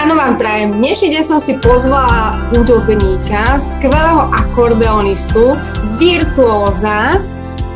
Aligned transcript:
ráno 0.00 0.16
vám 0.16 0.40
prajem. 0.40 0.80
Dnešný 0.80 1.12
deň 1.12 1.24
som 1.28 1.36
si 1.36 1.60
pozvala 1.60 2.32
hudobníka, 2.56 3.60
skvelého 3.60 4.32
akordeonistu, 4.32 5.60
virtuóza, 6.00 7.20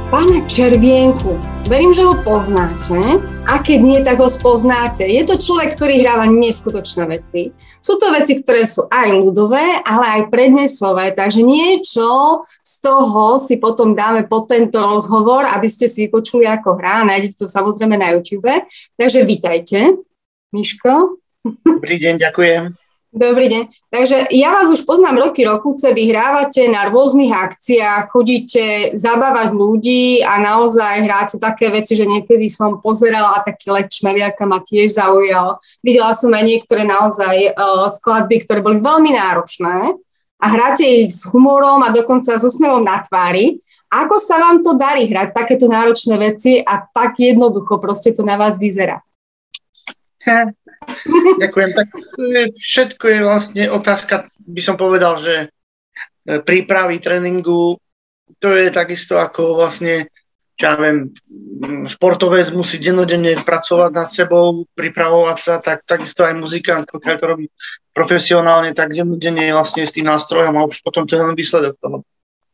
pána 0.08 0.40
Červienku. 0.48 1.36
Verím, 1.68 1.93
že 1.93 2.00
ho 2.00 2.16
poznáte 2.25 3.21
a 3.45 3.61
keď 3.61 3.79
nie, 3.84 4.00
tak 4.00 4.25
ho 4.25 4.32
spoznáte. 4.32 5.04
Je 5.04 5.21
to 5.29 5.36
človek, 5.36 5.76
ktorý 5.76 6.00
hráva 6.00 6.25
neskutočné 6.32 7.12
veci. 7.12 7.52
Sú 7.84 8.00
to 8.00 8.08
veci, 8.08 8.41
ktoré 8.41 8.64
sú 8.64 8.88
aj 8.88 9.20
ľudové, 9.20 9.84
ale 9.84 10.04
aj 10.16 10.32
prednesové, 10.32 11.13
takže 11.13 11.44
niečo 11.44 12.41
z 12.64 12.75
toho 12.80 13.36
si 13.36 13.61
potom 13.61 13.93
dáme 13.93 14.25
po 14.25 14.49
tento 14.49 14.80
rozhovor, 14.80 15.44
aby 15.52 15.68
ste 15.68 15.93
si 15.93 16.08
vypočuli, 16.08 16.49
ako 16.49 16.80
hrá. 16.80 17.04
Nájdete 17.04 17.44
to 17.44 17.44
samozrejme 17.44 18.00
na 18.00 18.16
YouTube. 18.16 18.49
Takže 18.96 19.29
vítajte, 19.29 20.00
Miško. 20.57 21.21
Dobrý 21.44 21.96
deň, 22.00 22.14
ďakujem. 22.16 22.62
Dobrý 23.14 23.46
deň. 23.46 23.62
Takže 23.94 24.26
ja 24.35 24.50
vás 24.50 24.75
už 24.75 24.82
poznám 24.82 25.22
roky, 25.30 25.46
rokuce, 25.46 25.94
vy 25.94 26.11
hrávate 26.11 26.66
na 26.66 26.90
rôznych 26.90 27.30
akciách, 27.30 28.11
chodíte 28.11 28.90
zabávať 28.98 29.54
ľudí 29.54 30.18
a 30.26 30.43
naozaj 30.43 31.07
hráte 31.07 31.38
také 31.38 31.71
veci, 31.71 31.94
že 31.94 32.11
niekedy 32.11 32.50
som 32.50 32.83
pozerala 32.83 33.38
a 33.38 33.44
taký 33.47 33.70
let 33.70 33.86
šmeliaka 33.86 34.42
ma 34.50 34.58
tiež 34.66 34.98
zaujal. 34.98 35.62
Videla 35.86 36.11
som 36.11 36.34
aj 36.34 36.42
niektoré 36.42 36.83
naozaj 36.83 37.55
uh, 37.55 37.86
skladby, 37.86 38.50
ktoré 38.50 38.58
boli 38.66 38.83
veľmi 38.83 39.14
náročné 39.14 39.94
a 40.42 40.47
hráte 40.50 40.83
ich 40.83 41.14
s 41.14 41.30
humorom 41.30 41.86
a 41.86 41.94
dokonca 41.94 42.34
s 42.34 42.42
úsmevom 42.42 42.83
na 42.83 42.98
tvári. 42.98 43.62
Ako 43.94 44.19
sa 44.19 44.42
vám 44.42 44.58
to 44.58 44.74
darí 44.74 45.06
hrať 45.06 45.30
takéto 45.30 45.70
náročné 45.70 46.19
veci 46.19 46.58
a 46.58 46.82
tak 46.82 47.14
jednoducho 47.22 47.78
proste 47.78 48.10
to 48.10 48.26
na 48.26 48.34
vás 48.34 48.58
vyzerá? 48.58 48.98
Ďakujem. 51.41 51.70
Tak 51.72 51.89
všetko 52.56 53.05
je 53.08 53.19
vlastne 53.25 53.62
otázka, 53.72 54.28
by 54.44 54.62
som 54.62 54.77
povedal, 54.77 55.16
že 55.16 55.48
e, 56.25 56.41
prípravy 56.41 57.00
tréningu, 57.00 57.81
to 58.41 58.48
je 58.53 58.69
takisto 58.72 59.20
ako 59.20 59.56
vlastne, 59.56 60.08
čo 60.56 60.64
ja 60.64 60.75
viem, 60.77 61.12
športovec 61.89 62.53
musí 62.53 62.81
dennodenne 62.81 63.41
pracovať 63.41 63.91
nad 63.92 64.08
sebou, 64.12 64.69
pripravovať 64.77 65.39
sa, 65.41 65.55
tak 65.61 65.84
takisto 65.89 66.25
aj 66.25 66.36
muzikant, 66.36 66.84
pokiaľ 66.88 67.16
to 67.16 67.25
robí 67.25 67.47
profesionálne, 67.97 68.77
tak 68.77 68.92
dennodenne 68.92 69.53
vlastne 69.53 69.84
s 69.84 69.94
tým 69.94 70.09
nástrojom 70.09 70.56
a 70.56 70.66
už 70.69 70.84
potom 70.84 71.09
to 71.09 71.16
je 71.16 71.25
len 71.25 71.36
výsledok 71.36 71.77
toho. 71.81 72.05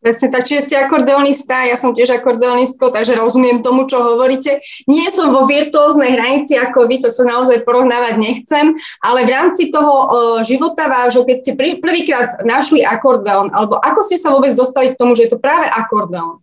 Presne 0.01 0.33
tak, 0.33 0.48
čiže 0.48 0.65
ste 0.65 0.81
akordeonista, 0.81 1.69
ja 1.69 1.77
som 1.77 1.93
tiež 1.93 2.17
akordeonistkou, 2.17 2.89
takže 2.89 3.20
rozumiem 3.20 3.61
tomu, 3.61 3.84
čo 3.84 4.01
hovoríte. 4.01 4.56
Nie 4.89 5.12
som 5.12 5.29
vo 5.29 5.45
virtuóznej 5.45 6.17
hranici 6.17 6.56
ako 6.56 6.89
vy, 6.89 7.05
to 7.05 7.12
sa 7.12 7.29
naozaj 7.29 7.69
porovnávať 7.69 8.17
nechcem, 8.17 8.73
ale 9.05 9.28
v 9.28 9.31
rámci 9.37 9.69
toho 9.69 10.09
života 10.41 10.89
vášho, 10.89 11.28
keď 11.28 11.37
ste 11.45 11.53
pr- 11.53 11.84
prvýkrát 11.84 12.33
našli 12.48 12.81
akordeón, 12.81 13.53
alebo 13.53 13.77
ako 13.77 14.01
ste 14.01 14.17
sa 14.17 14.33
vôbec 14.33 14.56
dostali 14.56 14.97
k 14.97 14.98
tomu, 14.98 15.12
že 15.12 15.28
je 15.28 15.37
to 15.37 15.39
práve 15.39 15.69
akordeón? 15.69 16.41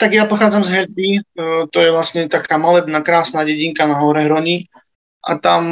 Tak 0.00 0.16
ja 0.16 0.24
pochádzam 0.24 0.64
z 0.64 0.72
Herby, 0.72 1.20
uh, 1.20 1.68
to 1.68 1.84
je 1.84 1.92
vlastne 1.92 2.32
taká 2.32 2.56
malebná, 2.56 3.04
krásna 3.04 3.44
dedinka 3.44 3.84
na 3.84 4.00
hore 4.00 4.24
Hroni 4.24 4.72
a 5.20 5.36
tam 5.36 5.62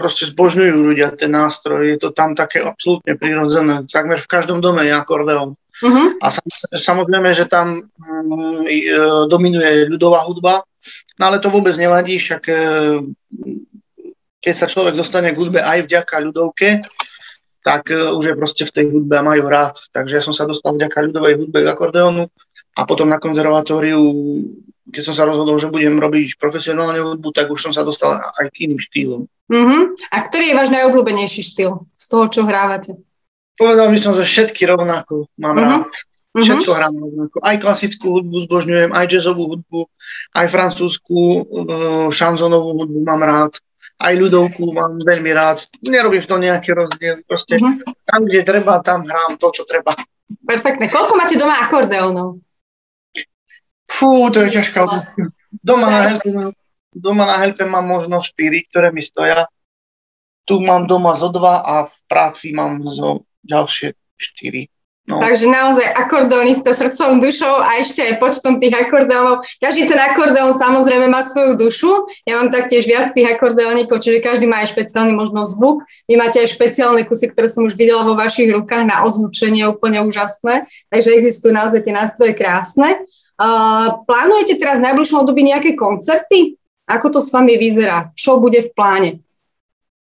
proste 0.00 0.32
zbožňujú 0.32 0.74
ľudia 0.80 1.12
ten 1.12 1.28
nástroj. 1.28 1.92
Je 1.92 1.98
to 2.00 2.08
tam 2.16 2.32
také 2.32 2.64
absolútne 2.64 3.20
prirodzené. 3.20 3.84
Takmer 3.84 4.16
v 4.16 4.32
každom 4.32 4.64
dome 4.64 4.88
je 4.88 4.96
akordeón. 4.96 5.60
Uh-huh. 5.78 6.08
A 6.24 6.32
samozrejme, 6.74 7.30
že 7.36 7.46
tam 7.46 7.84
um, 7.84 8.64
dominuje 9.28 9.86
ľudová 9.86 10.26
hudba, 10.26 10.66
no 11.20 11.22
ale 11.22 11.38
to 11.38 11.52
vôbec 11.52 11.76
nevadí, 11.78 12.18
však 12.18 12.42
e, 12.50 12.56
keď 14.42 14.54
sa 14.58 14.66
človek 14.66 14.98
dostane 14.98 15.30
k 15.30 15.38
hudbe 15.38 15.62
aj 15.62 15.86
vďaka 15.86 16.14
ľudovke, 16.18 16.82
tak 17.62 17.94
e, 17.94 18.10
už 18.10 18.24
je 18.26 18.34
proste 18.34 18.64
v 18.66 18.74
tej 18.74 18.84
hudbe 18.90 19.14
a 19.14 19.26
majú 19.26 19.46
rád. 19.46 19.78
Takže 19.94 20.18
ja 20.18 20.22
som 20.24 20.34
sa 20.34 20.50
dostal 20.50 20.74
vďaka 20.74 20.98
ľudovej 21.12 21.46
hudbe 21.46 21.62
k 21.62 21.70
akordeónu 21.70 22.26
a 22.74 22.80
potom 22.82 23.06
na 23.06 23.22
konzervatóriu 23.22 24.02
keď 24.88 25.02
som 25.04 25.14
sa 25.14 25.28
rozhodol, 25.28 25.60
že 25.60 25.68
budem 25.68 26.00
robiť 26.00 26.40
profesionálne 26.40 27.00
hudbu, 27.04 27.28
tak 27.36 27.52
už 27.52 27.60
som 27.60 27.72
sa 27.72 27.84
dostal 27.84 28.16
aj 28.16 28.48
k 28.52 28.68
iným 28.68 28.80
štýlom. 28.80 29.22
Uh-huh. 29.28 29.82
A 30.12 30.16
ktorý 30.24 30.52
je 30.52 30.58
váš 30.58 30.70
najobľúbenejší 30.72 31.42
štýl 31.44 31.88
z 31.92 32.04
toho, 32.08 32.24
čo 32.32 32.44
hrávate? 32.44 32.96
Povedal 33.58 33.88
by 33.90 33.98
som, 34.00 34.12
že 34.16 34.24
všetky 34.24 34.64
rovnako 34.68 35.28
mám 35.36 35.56
uh-huh. 35.56 35.68
rád. 35.84 35.92
Mhm. 36.36 36.44
Všetko 36.44 36.70
hrám 36.76 36.94
rovnako. 36.94 37.36
Aj 37.40 37.56
klasickú 37.56 38.06
hudbu 38.20 38.36
zbožňujem, 38.46 38.90
aj 38.92 39.06
jazzovú 39.08 39.44
hudbu, 39.56 39.80
aj 40.36 40.46
francúzskú 40.52 41.22
uh, 41.42 42.08
šanzonovú 42.12 42.84
hudbu 42.84 42.98
mám 43.02 43.24
rád, 43.24 43.52
aj 43.98 44.14
ľudovku 44.14 44.70
mám 44.70 45.02
veľmi 45.02 45.30
rád. 45.34 45.64
Nerobím 45.82 46.22
v 46.22 46.30
tom 46.30 46.40
nejaký 46.44 46.70
rozdiel. 46.76 47.24
Proste 47.26 47.58
uh-huh. 47.58 47.96
tam, 48.06 48.28
kde 48.28 48.40
treba, 48.46 48.78
tam 48.84 49.08
hrám 49.08 49.40
to, 49.40 49.50
čo 49.50 49.66
treba. 49.66 49.96
Perfektne. 50.44 50.92
Koľko 50.92 51.16
máte 51.16 51.34
doma 51.40 51.56
akordeónov? 51.64 52.38
Fú, 53.88 54.28
to 54.30 54.44
je 54.44 54.60
ťažká 54.60 54.78
otázka. 54.84 55.32
Doma 55.64 55.88
na, 55.88 56.00
helpe, 56.12 56.28
doma 56.92 57.24
na 57.24 57.36
helpe 57.40 57.64
mám 57.64 57.88
možno 57.88 58.20
4, 58.20 58.68
ktoré 58.68 58.92
mi 58.92 59.00
stoja. 59.00 59.48
Tu 60.44 60.60
mám 60.60 60.84
doma 60.84 61.16
zo 61.16 61.32
2 61.32 61.40
a 61.44 61.74
v 61.88 61.94
práci 62.08 62.52
mám 62.52 62.84
zo 62.92 63.24
ďalšie 63.48 63.96
4. 64.20 64.68
No. 65.08 65.24
Takže 65.24 65.48
naozaj 65.48 65.88
akordeonista 65.96 66.76
srdcom, 66.76 67.16
dušou 67.16 67.64
a 67.64 67.80
ešte 67.80 68.04
aj 68.04 68.20
počtom 68.20 68.60
tých 68.60 68.76
akordeónov. 68.76 69.40
Každý 69.56 69.88
ten 69.88 69.96
akordeón 69.96 70.52
samozrejme 70.52 71.08
má 71.08 71.24
svoju 71.24 71.56
dušu. 71.56 72.12
Ja 72.28 72.36
mám 72.36 72.52
taktiež 72.52 72.84
viac 72.84 73.16
tých 73.16 73.24
akordeónikov, 73.24 74.04
čiže 74.04 74.20
každý 74.20 74.44
má 74.44 74.60
aj 74.60 74.76
špeciálny 74.76 75.16
možno 75.16 75.48
zvuk. 75.48 75.80
Vy 76.12 76.20
máte 76.20 76.44
aj 76.44 76.52
špeciálne 76.52 77.08
kusy, 77.08 77.32
ktoré 77.32 77.48
som 77.48 77.64
už 77.64 77.80
videla 77.80 78.04
vo 78.04 78.20
vašich 78.20 78.52
rukách 78.52 78.84
na 78.84 79.00
ozvučenie, 79.08 79.64
úplne 79.64 80.04
úžasné. 80.04 80.68
Takže 80.92 81.16
existujú 81.16 81.56
naozaj 81.56 81.88
tie 81.88 81.94
nástroje 81.96 82.36
krásne. 82.36 83.00
Uh, 83.38 84.02
plánujete 84.02 84.58
teraz 84.58 84.82
v 84.82 84.90
najbližšom 84.90 85.22
období 85.22 85.46
nejaké 85.46 85.78
koncerty? 85.78 86.58
Ako 86.90 87.14
to 87.14 87.20
s 87.22 87.30
vami 87.30 87.54
vyzerá? 87.54 88.10
Čo 88.18 88.42
bude 88.42 88.58
v 88.66 88.70
pláne? 88.74 89.10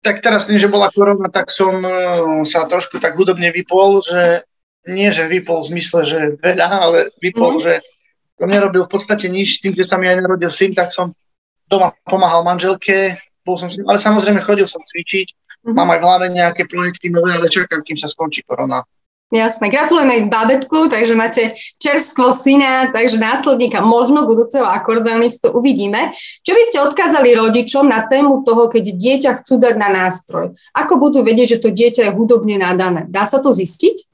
Tak 0.05 0.21
teraz 0.21 0.45
tým, 0.45 0.61
že 0.61 0.69
bola 0.69 0.93
korona, 0.93 1.33
tak 1.33 1.49
som 1.49 1.81
uh, 1.81 2.45
sa 2.45 2.69
trošku 2.69 3.01
tak 3.01 3.17
hudobne 3.17 3.49
vypol, 3.49 4.05
že 4.05 4.45
nie, 4.85 5.09
že 5.09 5.25
vypol 5.25 5.65
v 5.65 5.73
zmysle, 5.73 6.05
že 6.05 6.19
veľa, 6.37 6.69
ale 6.69 6.99
vypol, 7.17 7.57
mm. 7.57 7.61
že 7.65 7.73
som 8.37 8.45
nerobil 8.45 8.85
v 8.85 8.93
podstate 8.93 9.25
nič. 9.33 9.65
Tým, 9.65 9.73
že 9.73 9.89
sa 9.89 9.97
mi 9.97 10.05
aj 10.05 10.21
narodil 10.21 10.53
syn, 10.53 10.77
tak 10.77 10.93
som 10.93 11.09
doma 11.65 11.97
pomáhal 12.05 12.45
manželke, 12.45 13.17
bol 13.41 13.57
som 13.57 13.73
s 13.73 13.81
ním, 13.81 13.89
ale 13.89 13.97
samozrejme 13.97 14.45
chodil 14.45 14.69
som 14.69 14.85
cvičiť, 14.85 15.27
mm. 15.65 15.73
mám 15.73 15.89
aj 15.97 15.99
v 16.01 16.05
hlave 16.05 16.25
nejaké 16.29 16.69
projekty 16.69 17.09
nové, 17.09 17.33
ale 17.33 17.49
čakám, 17.49 17.81
kým 17.81 17.97
sa 17.97 18.05
skončí 18.05 18.45
korona. 18.45 18.85
Jasné, 19.33 19.73
gratulujeme 19.73 20.21
aj 20.21 20.29
babetku, 20.29 20.85
takže 20.85 21.17
máte 21.17 21.57
čerstvo 21.81 22.29
syna, 22.29 22.93
takže 22.93 23.17
následníka 23.17 23.81
možno 23.81 24.29
budúceho 24.29 24.69
akordeonistu 24.69 25.49
uvidíme. 25.49 26.13
Čo 26.45 26.53
by 26.53 26.63
ste 26.69 26.77
odkázali 26.85 27.33
rodičom 27.33 27.89
na 27.89 28.05
tému 28.05 28.45
toho, 28.45 28.69
keď 28.69 28.85
dieťa 28.93 29.31
chcú 29.41 29.57
dať 29.57 29.81
na 29.81 29.89
nástroj? 29.89 30.53
Ako 30.77 31.01
budú 31.01 31.25
vedieť, 31.25 31.57
že 31.57 31.61
to 31.65 31.73
dieťa 31.73 32.05
je 32.05 32.11
hudobne 32.13 32.61
nadané? 32.61 33.09
Dá 33.09 33.25
sa 33.25 33.41
to 33.41 33.49
zistiť? 33.49 34.05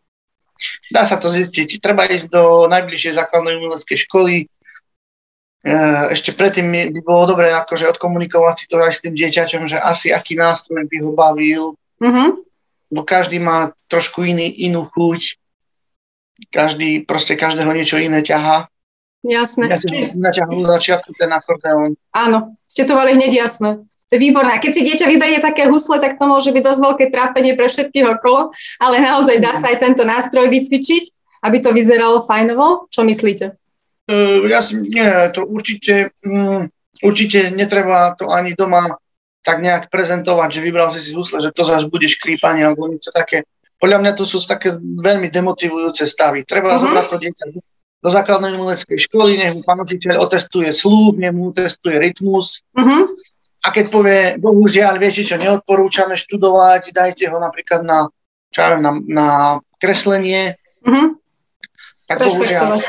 Dá 0.96 1.04
sa 1.04 1.20
to 1.20 1.28
zistiť. 1.28 1.84
Treba 1.84 2.08
ísť 2.08 2.32
do 2.32 2.72
najbližšej 2.72 3.20
základnej 3.20 3.60
umeleckej 3.60 3.98
školy. 4.08 4.36
E, 4.40 5.74
ešte 6.16 6.32
predtým 6.32 6.72
by 6.96 7.02
bolo 7.04 7.36
dobré 7.36 7.52
akože 7.52 7.84
odkomunikovať 8.00 8.56
si 8.56 8.66
to 8.72 8.80
aj 8.80 8.96
s 8.96 9.04
tým 9.04 9.20
dieťaťom, 9.20 9.68
že 9.68 9.76
asi 9.76 10.16
aký 10.16 10.40
nástroj 10.40 10.88
by 10.88 10.98
ho 11.04 11.12
bavil. 11.12 11.64
Uh-huh 12.00 12.48
bo 12.92 13.08
každý 13.08 13.40
má 13.40 13.72
trošku 13.88 14.28
iný, 14.28 14.52
inú 14.68 14.86
chuť, 14.92 15.40
každý, 16.52 17.08
proste 17.08 17.40
každého 17.40 17.72
niečo 17.72 17.96
iné 17.98 18.20
ťaha. 18.20 18.68
Jasné. 19.22 19.70
Na 20.18 20.34
začiatku 20.76 21.14
ten 21.14 21.30
akordeón. 21.30 21.94
Áno, 22.12 22.58
ste 22.66 22.84
to 22.90 22.98
mali 22.98 23.14
hneď 23.14 23.48
jasné. 23.48 23.86
To 24.12 24.12
je 24.18 24.24
výborné. 24.28 24.60
Keď 24.60 24.72
si 24.76 24.82
dieťa 24.84 25.08
vyberie 25.08 25.40
také 25.40 25.72
husle, 25.72 26.02
tak 26.02 26.20
to 26.20 26.28
môže 26.28 26.52
byť 26.52 26.64
dosť 26.68 26.82
veľké 26.84 27.06
trápenie 27.16 27.56
pre 27.56 27.72
všetkých 27.72 28.20
okolo, 28.20 28.52
ale 28.84 29.00
naozaj 29.00 29.40
dá 29.40 29.56
sa 29.56 29.72
aj 29.72 29.78
tento 29.80 30.04
nástroj 30.04 30.52
vycvičiť, 30.52 31.04
aby 31.48 31.58
to 31.64 31.72
vyzeralo 31.72 32.20
fajnovo. 32.20 32.92
Čo 32.92 33.08
myslíte? 33.08 33.56
Uh, 34.12 34.44
ja 34.52 34.60
si, 34.60 34.84
nie, 34.84 35.08
to 35.32 35.48
určite, 35.48 36.12
um, 36.28 36.68
určite 37.00 37.56
netreba 37.56 38.12
to 38.20 38.28
ani 38.34 38.52
doma 38.58 39.00
tak 39.42 39.58
nejak 39.62 39.90
prezentovať, 39.90 40.50
že 40.54 40.62
vybral 40.62 40.90
si 40.94 41.02
si 41.02 41.18
husle, 41.18 41.42
že 41.42 41.50
to 41.54 41.66
zase 41.66 41.90
bude 41.90 42.06
škrípanie 42.06 42.62
alebo 42.62 42.90
niečo 42.90 43.10
také. 43.10 43.46
Podľa 43.82 43.98
mňa 43.98 44.12
to 44.14 44.24
sú 44.30 44.38
také 44.46 44.78
veľmi 44.78 45.34
demotivujúce 45.34 46.06
stavy. 46.06 46.46
Treba 46.46 46.78
uh-huh. 46.78 46.86
zobrať 46.86 47.06
to 47.10 47.18
dieťa 47.18 47.46
do 48.02 48.10
základnej 48.10 48.58
umeleckej 48.58 48.98
školy, 49.10 49.38
nech 49.38 49.54
mu 49.54 49.62
pán 49.62 49.82
učiteľ 49.82 50.26
otestuje 50.26 50.70
slúb, 50.74 51.18
nech 51.22 51.34
mu 51.34 51.50
testuje 51.54 51.98
rytmus. 51.98 52.62
Uh-huh. 52.78 53.10
A 53.62 53.68
keď 53.70 53.86
povie, 53.94 54.22
bohužiaľ, 54.42 54.98
viete 54.98 55.22
čo, 55.22 55.38
neodporúčame 55.38 56.18
študovať, 56.18 56.94
dajte 56.94 57.30
ho 57.30 57.38
napríklad 57.38 57.86
na, 57.86 58.10
čo 58.50 58.58
ja 58.62 58.68
viem, 58.74 58.82
na, 58.82 58.92
na 59.06 59.28
kreslenie, 59.82 60.58
uh-huh. 60.86 61.18
tak 62.06 62.26
bohužiaľ. 62.26 62.82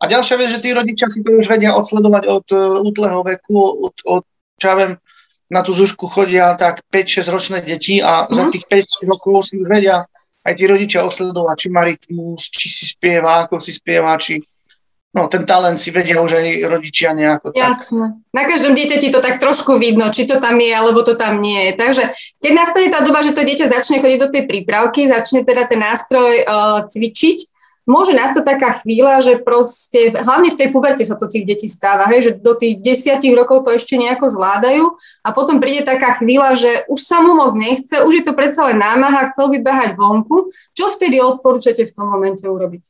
A 0.00 0.04
ďalšia 0.08 0.38
vec, 0.38 0.48
že 0.54 0.62
tí 0.62 0.70
rodičia 0.74 1.10
si 1.10 1.20
to 1.20 1.34
už 1.34 1.46
vedia 1.50 1.76
odsledovať 1.76 2.24
od 2.30 2.46
uh, 2.54 2.80
útleho 2.82 3.20
veku, 3.20 3.84
od, 3.90 3.94
od 4.06 4.24
čo 4.56 4.66
ja 4.70 4.74
viem, 4.74 4.92
na 5.50 5.66
tú 5.66 5.74
zušku 5.74 6.06
chodia 6.06 6.54
tak 6.54 6.86
5-6 6.94 7.34
ročné 7.34 7.58
deti 7.60 7.98
a 7.98 8.24
mm. 8.24 8.32
za 8.32 8.42
mhm. 8.46 8.50
tých 8.54 8.64
5 9.04 9.10
rokov 9.10 9.50
si 9.50 9.58
už 9.58 9.66
vedia 9.66 10.06
aj 10.40 10.56
tí 10.56 10.64
rodičia 10.64 11.04
osledovať, 11.04 11.56
či 11.60 11.68
má 11.68 11.84
rytmus, 11.84 12.48
či 12.48 12.66
si 12.72 12.84
spieva, 12.88 13.44
ako 13.44 13.60
si 13.60 13.76
spieva, 13.76 14.16
či 14.16 14.40
no, 15.12 15.28
ten 15.28 15.44
talent 15.44 15.76
si 15.76 15.92
vedia 15.92 16.16
už 16.22 16.32
aj 16.32 16.64
rodičia 16.64 17.12
nejako. 17.12 17.52
Tak. 17.52 17.76
Na 18.32 18.42
každom 18.48 18.72
dieťati 18.72 19.12
to 19.12 19.20
tak 19.20 19.36
trošku 19.36 19.76
vidno, 19.76 20.08
či 20.08 20.24
to 20.24 20.40
tam 20.40 20.56
je, 20.56 20.72
alebo 20.72 21.04
to 21.04 21.12
tam 21.12 21.44
nie 21.44 21.68
je. 21.68 21.72
Takže 21.76 22.02
keď 22.40 22.52
nastane 22.56 22.88
tá 22.88 23.04
doba, 23.04 23.20
že 23.20 23.36
to 23.36 23.44
dieťa 23.44 23.68
začne 23.68 24.00
chodiť 24.00 24.18
do 24.22 24.32
tej 24.32 24.48
prípravky, 24.48 25.10
začne 25.10 25.44
teda 25.44 25.68
ten 25.68 25.82
nástroj 25.82 26.46
uh, 26.46 26.88
cvičiť, 26.88 27.38
môže 27.90 28.14
nastať 28.14 28.46
taká 28.46 28.78
chvíľa, 28.78 29.18
že 29.18 29.42
proste, 29.42 30.14
hlavne 30.14 30.54
v 30.54 30.58
tej 30.62 30.68
puberte 30.70 31.02
sa 31.02 31.18
to 31.18 31.26
tých 31.26 31.42
detí 31.42 31.66
stáva, 31.66 32.06
hej, 32.06 32.30
že 32.30 32.32
do 32.38 32.54
tých 32.54 32.78
desiatich 32.78 33.34
rokov 33.34 33.66
to 33.66 33.74
ešte 33.74 33.98
nejako 33.98 34.30
zvládajú 34.30 34.94
a 35.26 35.28
potom 35.34 35.58
príde 35.58 35.82
taká 35.82 36.22
chvíľa, 36.22 36.54
že 36.54 36.86
už 36.86 37.00
sa 37.02 37.18
mu 37.18 37.34
moc 37.34 37.50
nechce, 37.58 37.98
už 38.06 38.22
je 38.22 38.24
to 38.24 38.38
predsa 38.38 38.70
len 38.70 38.78
námaha, 38.78 39.34
chcel 39.34 39.50
by 39.50 39.58
behať 39.58 39.90
vonku. 39.98 40.54
Čo 40.78 40.94
vtedy 40.94 41.18
odporúčate 41.18 41.82
v 41.82 41.90
tom 41.90 42.06
momente 42.14 42.46
urobiť? 42.46 42.86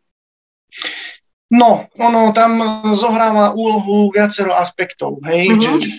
No, 1.50 1.88
ono 1.98 2.30
tam 2.30 2.60
zohráva 2.94 3.56
úlohu 3.56 4.12
viacero 4.12 4.54
aspektov, 4.54 5.18
hej, 5.26 5.50
uh-huh. 5.50 5.80
že, 5.80 5.98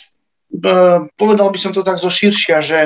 povedal 1.17 1.49
by 1.49 1.59
som 1.59 1.73
to 1.73 1.81
tak 1.81 1.97
zo 1.97 2.07
širšia, 2.07 2.61
že 2.61 2.79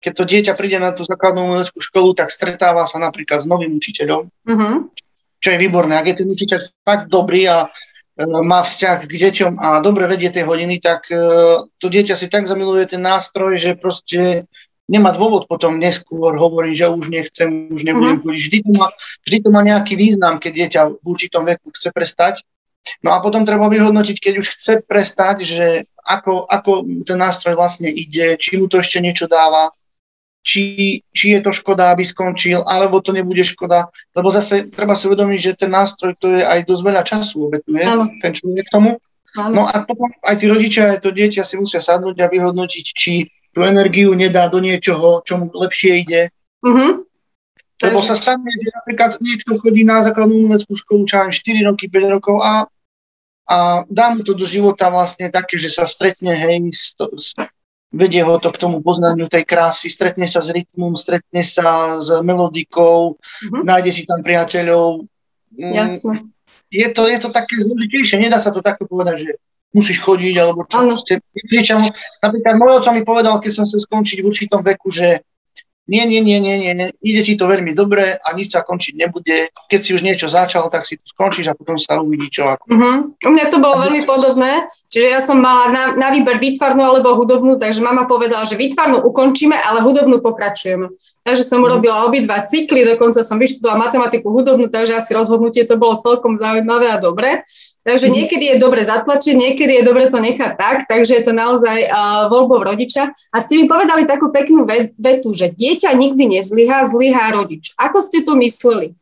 keď 0.00 0.12
to 0.16 0.24
dieťa 0.24 0.52
príde 0.56 0.80
na 0.80 0.96
tú 0.96 1.04
základnú 1.04 1.48
umeleckú 1.48 1.80
školu, 1.80 2.16
tak 2.16 2.32
stretáva 2.32 2.88
sa 2.88 2.96
napríklad 3.00 3.44
s 3.44 3.46
novým 3.48 3.76
učiteľom, 3.76 4.28
uh-huh 4.28 4.76
čo 5.40 5.48
je 5.56 5.58
výborné. 5.58 5.96
Ak 5.96 6.06
je 6.06 6.22
ten 6.22 6.28
učiteľ 6.28 6.58
fakt 6.84 7.08
dobrý 7.08 7.48
a 7.48 7.66
e, 7.66 7.68
má 8.44 8.60
vzťah 8.60 9.08
k 9.08 9.12
deťom 9.28 9.52
a 9.56 9.80
dobre 9.80 10.04
vedie 10.04 10.28
tie 10.28 10.44
hodiny, 10.44 10.78
tak 10.78 11.08
e, 11.08 11.16
to 11.80 11.86
dieťa 11.88 12.14
si 12.14 12.28
tak 12.28 12.44
zamiluje 12.44 12.92
ten 12.92 13.00
nástroj, 13.00 13.56
že 13.56 13.80
proste 13.80 14.44
nemá 14.90 15.16
dôvod 15.16 15.48
potom 15.48 15.80
neskôr 15.80 16.36
hovoriť, 16.36 16.74
že 16.76 16.86
už 16.92 17.06
nechcem, 17.08 17.70
už 17.72 17.82
nebudem 17.86 18.20
uh-huh. 18.20 18.26
chodiť. 18.26 18.42
Vždy 18.42 18.58
to, 18.66 18.72
má, 18.76 18.86
vždy 19.24 19.38
to 19.40 19.48
má 19.48 19.60
nejaký 19.62 19.94
význam, 19.96 20.42
keď 20.42 20.52
dieťa 20.52 20.80
v 21.00 21.04
určitom 21.06 21.42
veku 21.46 21.70
chce 21.72 21.88
prestať. 21.94 22.34
No 23.06 23.14
a 23.14 23.22
potom 23.22 23.46
treba 23.46 23.70
vyhodnotiť, 23.70 24.16
keď 24.18 24.34
už 24.40 24.46
chce 24.58 24.74
prestať, 24.88 25.46
že 25.46 25.66
ako, 26.02 26.48
ako 26.48 27.04
ten 27.06 27.20
nástroj 27.20 27.54
vlastne 27.54 27.86
ide, 27.86 28.34
či 28.40 28.58
mu 28.58 28.66
to 28.66 28.82
ešte 28.82 28.98
niečo 28.98 29.30
dáva, 29.30 29.70
či, 30.40 30.98
či 31.12 31.36
je 31.36 31.40
to 31.44 31.52
škoda, 31.52 31.92
aby 31.92 32.08
skončil, 32.08 32.64
alebo 32.64 33.04
to 33.04 33.12
nebude 33.12 33.44
škoda. 33.44 33.92
Lebo 34.16 34.32
zase 34.32 34.72
treba 34.72 34.96
si 34.96 35.06
uvedomiť, 35.06 35.38
že 35.40 35.58
ten 35.66 35.70
nástroj 35.70 36.16
to 36.16 36.32
je 36.32 36.42
aj 36.44 36.64
dosť 36.64 36.82
veľa 36.84 37.02
času 37.04 37.36
obetuje, 37.52 37.84
ano. 37.84 38.08
ten 38.24 38.32
človek 38.32 38.66
tomu. 38.72 38.96
Ano. 39.36 39.52
No 39.52 39.62
a 39.62 39.86
potom 39.86 40.10
aj 40.26 40.36
tí 40.42 40.50
rodičia, 40.50 40.96
aj 40.96 41.06
to 41.06 41.14
dieťa 41.14 41.46
si 41.46 41.54
musia 41.54 41.78
sadnúť 41.78 42.18
a 42.18 42.26
vyhodnotiť, 42.32 42.86
či 42.90 43.30
tú 43.54 43.62
energiu 43.62 44.14
nedá 44.16 44.50
do 44.50 44.58
niečoho, 44.58 45.22
čo 45.22 45.38
mu 45.38 45.46
lepšie 45.54 46.02
ide. 46.02 46.34
Uh-huh. 46.64 47.06
Lebo 47.80 47.98
sa 48.04 48.12
stane, 48.12 48.44
že 48.44 48.68
napríklad 48.76 49.16
niekto 49.24 49.56
chodí 49.56 49.88
na 49.88 50.04
základnú 50.04 50.44
umeleckú 50.44 50.76
školu, 50.76 51.08
čo 51.08 51.24
4 51.24 51.64
roky, 51.64 51.88
5 51.88 52.14
rokov 52.20 52.36
a, 52.44 52.68
a 53.48 53.56
dá 53.88 54.12
mu 54.12 54.20
to 54.20 54.36
do 54.36 54.44
života 54.44 54.92
vlastne 54.92 55.32
také, 55.32 55.56
že 55.56 55.72
sa 55.72 55.88
stretne 55.88 56.36
hej, 56.36 56.60
s, 56.76 56.92
to, 56.92 57.08
s 57.16 57.32
vedie 57.90 58.22
ho 58.22 58.38
to 58.38 58.54
k 58.54 58.60
tomu 58.62 58.78
poznaniu 58.80 59.26
tej 59.26 59.42
krásy, 59.42 59.90
stretne 59.90 60.30
sa 60.30 60.38
s 60.38 60.54
rytmom, 60.54 60.94
stretne 60.94 61.42
sa 61.42 61.98
s 61.98 62.08
melodikou, 62.22 63.18
mm-hmm. 63.18 63.66
nájde 63.66 63.90
si 63.90 64.02
tam 64.06 64.22
priateľov. 64.22 65.10
Mm, 65.54 65.74
Jasne. 65.74 66.14
Je 66.70 66.86
to, 66.94 67.10
je 67.10 67.18
to 67.18 67.34
také 67.34 67.58
zložitejšie, 67.58 68.22
nedá 68.22 68.38
sa 68.38 68.54
to 68.54 68.62
takto 68.62 68.86
povedať, 68.86 69.26
že 69.26 69.30
musíš 69.74 69.98
chodiť, 70.02 70.34
alebo 70.38 70.62
čo. 70.66 70.86
Proste, 70.86 71.18
napríklad 72.22 72.54
môj 72.58 72.70
oco 72.78 72.90
mi 72.94 73.02
povedal, 73.02 73.38
keď 73.42 73.52
som 73.62 73.66
sa 73.66 73.78
skončiť 73.78 74.22
v 74.22 74.28
určitom 74.30 74.62
veku, 74.62 74.90
že 74.90 75.22
nie, 75.90 76.06
nie, 76.06 76.22
nie, 76.22 76.38
nie, 76.38 76.56
nie, 76.62 76.86
ide 77.02 77.26
ti 77.26 77.34
to 77.34 77.50
veľmi 77.50 77.74
dobre 77.74 78.14
a 78.14 78.28
nič 78.38 78.54
sa 78.54 78.62
končiť 78.62 78.94
nebude. 78.94 79.50
Keď 79.66 79.80
si 79.82 79.90
už 79.98 80.06
niečo 80.06 80.30
začal, 80.30 80.70
tak 80.70 80.86
si 80.86 80.94
to 80.94 81.02
skončíš 81.10 81.50
a 81.50 81.58
potom 81.58 81.74
sa 81.74 81.98
uvidí, 81.98 82.30
čo 82.30 82.46
ako. 82.46 82.64
Uh-huh. 82.70 82.96
U 83.10 83.30
mňa 83.34 83.50
to 83.50 83.58
bolo 83.58 83.82
veľmi 83.82 84.06
podobné, 84.06 84.70
čiže 84.86 85.06
ja 85.10 85.18
som 85.18 85.42
mala 85.42 85.74
na, 85.74 85.82
na 85.98 86.08
výber 86.14 86.38
výtvarnú 86.38 86.78
alebo 86.78 87.18
hudobnú, 87.18 87.58
takže 87.58 87.82
mama 87.82 88.06
povedala, 88.06 88.46
že 88.46 88.54
výtvarnú 88.54 89.02
ukončíme, 89.02 89.58
ale 89.58 89.82
hudobnú 89.82 90.22
pokračujeme. 90.22 90.94
Takže 91.26 91.44
som 91.44 91.60
urobila 91.60 92.06
obidva 92.06 92.46
cykly, 92.46 92.86
dokonca 92.86 93.20
som 93.26 93.36
vyštudovala 93.36 93.90
matematiku 93.90 94.30
hudobnú, 94.30 94.70
takže 94.70 94.96
asi 94.96 95.10
rozhodnutie 95.12 95.66
to 95.66 95.74
bolo 95.74 95.98
celkom 95.98 96.38
zaujímavé 96.38 96.86
a 96.86 97.02
dobre. 97.02 97.42
Takže 97.80 98.12
mhm. 98.12 98.14
niekedy 98.14 98.44
je 98.54 98.56
dobre 98.60 98.84
zatlačiť, 98.84 99.34
niekedy 99.40 99.80
je 99.80 99.86
dobre 99.88 100.04
to 100.12 100.20
nechať 100.20 100.52
tak, 100.60 100.84
takže 100.84 101.16
je 101.16 101.24
to 101.24 101.32
naozaj 101.32 101.88
uh, 101.88 102.28
voľbou 102.28 102.60
rodiča. 102.60 103.08
A 103.32 103.36
ste 103.40 103.56
mi 103.56 103.64
povedali 103.64 104.04
takú 104.04 104.28
peknú 104.28 104.68
vetu, 105.00 105.32
že 105.32 105.48
dieťa 105.48 105.96
nikdy 105.96 106.40
nezlyhá, 106.40 106.84
zlyhá 106.84 107.32
rodič. 107.32 107.72
Ako 107.80 108.04
ste 108.04 108.20
to 108.20 108.36
mysleli? 108.36 108.92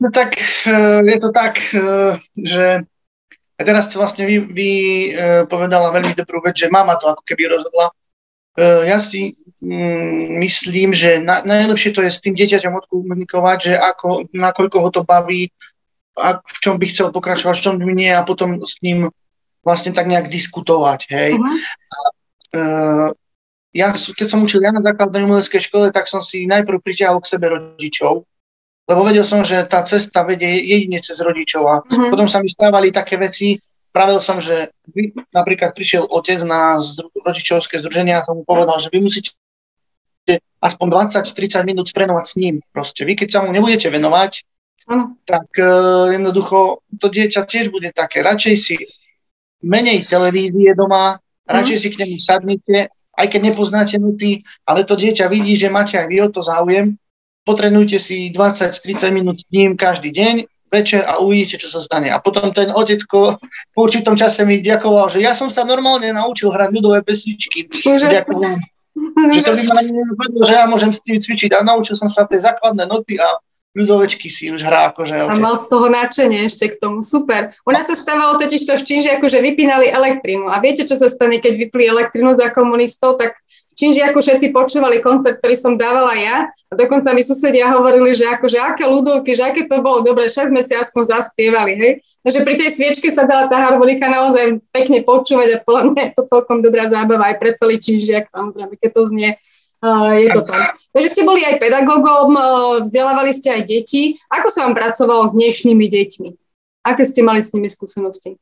No 0.00 0.08
tak 0.08 0.40
uh, 0.64 1.04
je 1.04 1.18
to 1.20 1.28
tak, 1.28 1.60
uh, 1.76 2.16
že 2.40 2.88
a 3.56 3.60
teraz 3.64 3.88
vlastne 3.92 4.28
vy, 4.28 4.36
vy 4.48 4.70
uh, 5.12 5.44
povedala 5.48 5.92
veľmi 5.92 6.16
dobrú 6.16 6.40
vec, 6.40 6.56
že 6.56 6.72
mama 6.72 6.96
to 6.96 7.08
ako 7.12 7.20
keby 7.24 7.52
rozhodla. 7.52 7.92
Ja 8.88 8.96
si 9.04 9.36
um, 9.60 10.40
myslím, 10.40 10.96
že 10.96 11.20
na, 11.20 11.44
najlepšie 11.44 11.92
to 11.92 12.00
je 12.00 12.08
s 12.08 12.24
tým 12.24 12.32
dieťaťom 12.32 12.72
odkomunikovať, 12.72 13.58
že 13.60 13.74
ako, 13.76 14.32
nakoľko 14.32 14.76
ho 14.80 14.88
to 14.88 15.04
baví, 15.04 15.52
a 16.16 16.40
v 16.40 16.58
čom 16.64 16.80
by 16.80 16.86
chcel 16.88 17.12
pokračovať, 17.12 17.54
v 17.60 17.64
čom 17.64 17.74
by 17.76 17.92
nie 17.92 18.08
a 18.10 18.24
potom 18.24 18.64
s 18.64 18.80
ním 18.80 19.12
vlastne 19.60 19.92
tak 19.92 20.08
nejak 20.08 20.32
diskutovať, 20.32 21.00
hej. 21.12 21.30
Uh-huh. 21.36 21.54
A, 21.92 21.98
uh, 22.56 23.08
ja, 23.76 23.92
keď 23.92 24.26
som 24.26 24.40
učil 24.40 24.64
ja 24.64 24.72
na 24.72 24.80
základnej 24.80 25.28
umeleckej 25.28 25.68
škole, 25.68 25.92
tak 25.92 26.08
som 26.08 26.24
si 26.24 26.48
najprv 26.48 26.80
pritiahol 26.80 27.20
k 27.20 27.36
sebe 27.36 27.52
rodičov, 27.52 28.24
lebo 28.86 29.00
vedel 29.04 29.26
som, 29.26 29.44
že 29.44 29.60
tá 29.68 29.84
cesta 29.84 30.24
vedie 30.24 30.64
jedine 30.64 31.02
cez 31.02 31.20
rodičov 31.20 31.62
a 31.68 31.76
uh-huh. 31.84 32.08
potom 32.08 32.30
sa 32.30 32.40
mi 32.40 32.48
stávali 32.48 32.94
také 32.94 33.20
veci, 33.20 33.60
pravil 33.92 34.20
som, 34.22 34.40
že 34.40 34.72
vy, 34.92 35.12
napríklad 35.32 35.72
prišiel 35.72 36.08
otec 36.08 36.40
na 36.44 36.80
zdru, 36.80 37.12
rodičovské 37.20 37.80
združenia 37.80 38.20
a 38.20 38.24
som 38.24 38.40
mu 38.40 38.44
povedal, 38.44 38.80
že 38.80 38.88
vy 38.88 39.04
musíte 39.04 39.36
aspoň 40.60 40.86
20-30 41.16 41.64
minút 41.64 41.88
trénovať 41.96 42.24
s 42.24 42.34
ním. 42.36 42.54
Proste 42.76 43.08
vy, 43.08 43.16
keď 43.16 43.28
sa 43.28 43.40
mu 43.40 43.54
nebudete 43.56 43.88
venovať, 43.88 44.42
Ano. 44.86 45.18
tak 45.26 45.50
uh, 45.58 46.14
jednoducho 46.14 46.86
to 47.02 47.10
dieťa 47.10 47.42
tiež 47.42 47.74
bude 47.74 47.90
také. 47.90 48.22
Radšej 48.22 48.54
si 48.54 48.78
menej 49.66 50.06
televízie 50.06 50.78
doma, 50.78 51.18
radšej 51.42 51.76
mm. 51.76 51.82
si 51.82 51.88
k 51.90 51.98
nemu 52.06 52.16
sadnite, 52.22 52.78
aj 53.18 53.26
keď 53.26 53.40
nepoznáte 53.50 53.98
nuty, 53.98 54.46
ale 54.62 54.86
to 54.86 54.94
dieťa 54.94 55.26
vidí, 55.26 55.58
že 55.58 55.72
máte 55.72 55.98
aj 55.98 56.06
vy 56.06 56.16
o 56.22 56.28
to 56.30 56.38
záujem, 56.38 56.94
potrenujte 57.42 57.98
si 57.98 58.30
20-30 58.30 59.10
minút 59.10 59.42
ním 59.50 59.74
každý 59.74 60.14
deň, 60.14 60.46
večer 60.66 61.06
a 61.06 61.22
uvidíte, 61.22 61.62
čo 61.62 61.70
sa 61.70 61.80
stane. 61.80 62.10
A 62.10 62.18
potom 62.18 62.50
ten 62.50 62.74
otecko 62.74 63.38
po 63.72 63.80
určitom 63.80 64.18
čase 64.18 64.42
mi 64.42 64.58
ďakoval, 64.58 65.08
že 65.08 65.22
ja 65.22 65.32
som 65.32 65.48
sa 65.48 65.62
normálne 65.62 66.10
naučil 66.10 66.50
hrať 66.50 66.70
ľudové 66.74 67.00
pesničky. 67.06 67.70
Ďakujem. 67.70 68.58
Že 68.96 69.40
to 69.44 69.52
by 69.52 69.62
ma 69.70 69.80
nenapadlo, 69.84 70.40
že 70.44 70.54
ja 70.56 70.64
môžem 70.64 70.90
s 70.92 71.04
tým 71.04 71.20
cvičiť 71.20 71.52
a 71.52 71.60
naučil 71.60 72.00
som 72.00 72.08
sa 72.08 72.24
tie 72.24 72.40
základné 72.40 72.88
noty 72.88 73.20
a 73.20 73.38
ľudovečky 73.76 74.32
si 74.32 74.48
už 74.48 74.64
hrá 74.64 74.88
akože. 74.90 75.28
A 75.28 75.36
mal 75.36 75.60
z 75.60 75.68
toho 75.68 75.92
nadšenie 75.92 76.48
ešte 76.48 76.72
k 76.72 76.80
tomu, 76.80 77.04
super. 77.04 77.52
U 77.68 77.70
nás 77.70 77.84
sa 77.84 77.92
stávalo 77.92 78.40
totiž 78.40 78.64
to 78.64 78.74
v 78.80 78.86
Číži, 78.88 79.08
akože 79.12 79.44
vypínali 79.44 79.92
elektrínu. 79.92 80.48
A 80.48 80.56
viete, 80.64 80.88
čo 80.88 80.96
sa 80.96 81.12
stane, 81.12 81.36
keď 81.36 81.68
vypli 81.68 81.84
elektrínu 81.84 82.32
za 82.32 82.48
komunistov, 82.48 83.20
tak 83.20 83.36
Číži 83.76 84.00
ako 84.00 84.24
všetci 84.24 84.56
počúvali 84.56 85.04
koncert, 85.04 85.36
ktorý 85.36 85.52
som 85.52 85.76
dávala 85.76 86.16
ja 86.16 86.48
a 86.48 86.72
dokonca 86.72 87.12
mi 87.12 87.20
susedia 87.20 87.68
hovorili, 87.76 88.16
že 88.16 88.24
akože 88.24 88.56
aké 88.56 88.88
ľudovky, 88.88 89.36
že 89.36 89.52
aké 89.52 89.68
to 89.68 89.84
bolo 89.84 90.00
dobre, 90.00 90.32
však 90.32 90.48
sme 90.48 90.64
si 90.64 90.72
aspoň 90.72 91.12
zaspievali, 91.12 91.72
hej. 91.76 91.92
Takže 92.24 92.40
pri 92.40 92.54
tej 92.56 92.70
sviečke 92.72 93.12
sa 93.12 93.28
dala 93.28 93.52
tá 93.52 93.60
harmonika 93.60 94.08
naozaj 94.08 94.64
pekne 94.72 95.04
počúvať 95.04 95.48
a 95.52 95.58
podľa 95.60 95.92
mňa 95.92 96.00
je 96.08 96.12
to 96.16 96.22
celkom 96.24 96.64
dobrá 96.64 96.88
zábava 96.88 97.28
aj 97.28 97.36
pre 97.36 97.52
celý 97.52 97.76
Čížiak, 97.76 98.32
samozrejme, 98.32 98.80
keď 98.80 98.90
to 98.96 99.02
znie 99.12 99.30
je 100.16 100.28
to 100.32 100.42
tam. 100.42 100.72
Takže 100.96 101.08
ste 101.12 101.22
boli 101.28 101.44
aj 101.44 101.60
pedagógom, 101.60 102.32
vzdelávali 102.80 103.32
ste 103.32 103.60
aj 103.60 103.62
deti. 103.68 104.16
Ako 104.32 104.48
sa 104.48 104.66
vám 104.66 104.74
pracovalo 104.74 105.28
s 105.28 105.36
dnešnými 105.36 105.86
deťmi? 105.86 106.28
Aké 106.86 107.02
ste 107.04 107.26
mali 107.26 107.44
s 107.44 107.52
nimi 107.52 107.68
skúsenosti? 107.68 108.40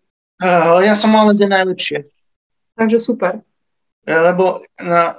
Ja 0.85 0.95
som 0.95 1.15
mal 1.15 1.33
len 1.33 1.39
najlepšie. 1.39 2.07
Takže 2.75 2.99
super. 2.99 3.41
E, 4.05 4.13
lebo 4.13 4.61
na, 4.77 5.17